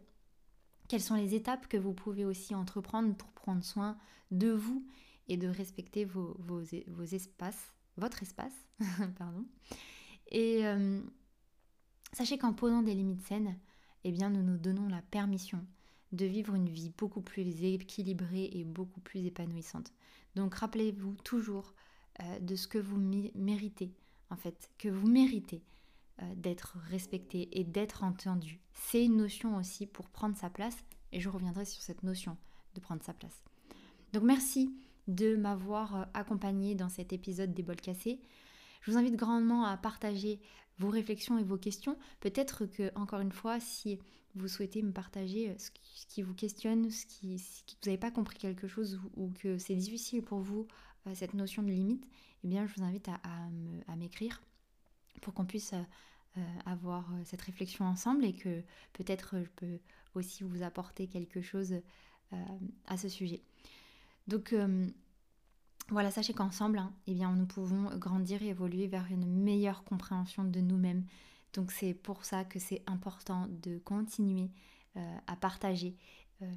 Quelles 0.88 1.02
sont 1.02 1.16
les 1.16 1.34
étapes 1.34 1.66
que 1.66 1.76
vous 1.76 1.92
pouvez 1.92 2.24
aussi 2.24 2.54
entreprendre 2.54 3.16
pour 3.16 3.32
prendre 3.32 3.64
soin 3.64 3.98
de 4.30 4.52
vous 4.52 4.86
et 5.26 5.36
de 5.36 5.48
respecter 5.48 6.04
vos, 6.04 6.62
espaces, 7.12 7.74
votre 7.96 8.22
espace, 8.22 8.54
pardon? 9.18 9.44
Et 10.28 10.64
euh, 10.64 11.00
sachez 12.12 12.38
qu'en 12.38 12.52
posant 12.52 12.82
des 12.82 12.94
limites 12.94 13.26
saines, 13.26 13.58
eh 14.04 14.12
bien, 14.12 14.30
nous 14.30 14.44
nous 14.44 14.56
donnons 14.56 14.88
la 14.88 15.02
permission 15.02 15.66
de 16.12 16.26
vivre 16.26 16.54
une 16.54 16.68
vie 16.68 16.92
beaucoup 16.96 17.22
plus 17.22 17.64
équilibrée 17.64 18.48
et 18.52 18.62
beaucoup 18.62 19.00
plus 19.00 19.26
épanouissante. 19.26 19.92
Donc 20.36 20.54
rappelez-vous 20.54 21.16
toujours 21.24 21.74
de 22.40 22.54
ce 22.54 22.68
que 22.68 22.78
vous 22.78 22.96
méritez, 22.96 23.92
en 24.30 24.36
fait, 24.36 24.70
que 24.78 24.88
vous 24.88 25.06
méritez 25.06 25.62
euh, 26.22 26.34
d'être 26.36 26.78
respecté 26.88 27.48
et 27.58 27.64
d'être 27.64 28.04
entendu. 28.04 28.60
C'est 28.72 29.04
une 29.04 29.16
notion 29.16 29.56
aussi 29.56 29.86
pour 29.86 30.08
prendre 30.08 30.36
sa 30.36 30.50
place, 30.50 30.76
et 31.12 31.20
je 31.20 31.28
reviendrai 31.28 31.64
sur 31.64 31.82
cette 31.82 32.02
notion 32.02 32.36
de 32.74 32.80
prendre 32.80 33.02
sa 33.02 33.14
place. 33.14 33.42
Donc 34.12 34.22
merci 34.22 34.74
de 35.08 35.36
m'avoir 35.36 35.96
euh, 35.96 36.04
accompagné 36.14 36.74
dans 36.74 36.88
cet 36.88 37.12
épisode 37.12 37.54
des 37.54 37.62
bols 37.62 37.76
cassés. 37.76 38.20
Je 38.82 38.90
vous 38.90 38.96
invite 38.96 39.16
grandement 39.16 39.64
à 39.64 39.76
partager 39.76 40.40
vos 40.78 40.90
réflexions 40.90 41.38
et 41.38 41.44
vos 41.44 41.58
questions. 41.58 41.96
Peut-être 42.20 42.66
que, 42.66 42.90
encore 42.94 43.20
une 43.20 43.32
fois, 43.32 43.60
si 43.60 43.98
vous 44.34 44.48
souhaitez 44.48 44.82
me 44.82 44.92
partager 44.92 45.56
ce 45.58 45.70
qui, 46.08 46.22
vous 46.22 46.34
questionne, 46.34 46.90
ce 46.90 47.06
qui, 47.06 47.36
vous 47.36 47.74
n'avez 47.86 47.98
pas 47.98 48.10
compris 48.10 48.38
quelque 48.38 48.68
chose 48.68 49.00
ou, 49.16 49.30
que 49.30 49.58
c'est 49.58 49.74
difficile 49.74 50.22
pour 50.22 50.40
vous, 50.40 50.66
cette 51.14 51.34
notion 51.34 51.62
de 51.62 51.70
limite, 51.70 52.06
eh 52.44 52.48
bien, 52.48 52.66
je 52.66 52.74
vous 52.74 52.82
invite 52.82 53.08
à, 53.08 53.96
m'écrire 53.96 54.42
pour 55.22 55.34
qu'on 55.34 55.44
puisse 55.46 55.74
avoir 56.66 57.08
cette 57.24 57.40
réflexion 57.42 57.86
ensemble 57.86 58.24
et 58.24 58.34
que 58.34 58.62
peut-être 58.92 59.36
je 59.38 59.48
peux 59.56 59.78
aussi 60.14 60.44
vous 60.44 60.62
apporter 60.62 61.06
quelque 61.06 61.40
chose 61.40 61.74
à 62.86 62.96
ce 62.96 63.08
sujet. 63.08 63.40
Donc 64.26 64.54
voilà, 65.88 66.10
sachez 66.10 66.32
qu'ensemble, 66.32 66.78
hein, 66.78 66.92
eh 67.06 67.14
bien, 67.14 67.32
nous 67.32 67.46
pouvons 67.46 67.96
grandir 67.96 68.42
et 68.42 68.48
évoluer 68.48 68.88
vers 68.88 69.06
une 69.10 69.26
meilleure 69.26 69.84
compréhension 69.84 70.42
de 70.42 70.60
nous-mêmes. 70.60 71.04
Donc 71.52 71.70
c'est 71.70 71.94
pour 71.94 72.24
ça 72.24 72.44
que 72.44 72.58
c'est 72.58 72.82
important 72.88 73.46
de 73.62 73.78
continuer 73.78 74.50
euh, 74.96 75.18
à 75.28 75.36
partager 75.36 75.94
euh, 76.42 76.52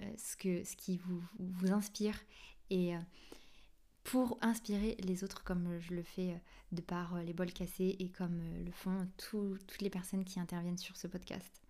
euh, 0.00 0.12
ce, 0.16 0.36
que, 0.36 0.62
ce 0.62 0.76
qui 0.76 0.98
vous, 0.98 1.20
vous 1.40 1.72
inspire 1.72 2.16
et 2.70 2.94
pour 4.04 4.38
inspirer 4.42 4.96
les 5.00 5.24
autres 5.24 5.42
comme 5.42 5.80
je 5.80 5.94
le 5.94 6.02
fais 6.02 6.40
de 6.72 6.80
par 6.80 7.22
les 7.22 7.32
bols 7.32 7.52
cassés 7.52 7.96
et 7.98 8.10
comme 8.10 8.40
le 8.64 8.70
font 8.70 9.08
toutes 9.16 9.80
les 9.80 9.90
personnes 9.90 10.24
qui 10.24 10.38
interviennent 10.38 10.78
sur 10.78 10.96
ce 10.96 11.06
podcast. 11.06 11.62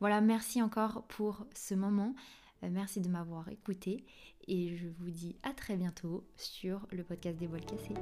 Voilà, 0.00 0.20
merci 0.20 0.60
encore 0.62 1.04
pour 1.04 1.46
ce 1.54 1.74
moment. 1.74 2.14
Euh, 2.62 2.68
merci 2.70 3.00
de 3.00 3.08
m'avoir 3.08 3.48
écouté 3.48 4.04
et 4.46 4.76
je 4.76 4.88
vous 4.88 5.10
dis 5.10 5.36
à 5.42 5.52
très 5.52 5.76
bientôt 5.76 6.26
sur 6.36 6.86
le 6.90 7.04
podcast 7.04 7.38
des 7.38 7.48
bols 7.48 7.64
cassés. 7.64 7.94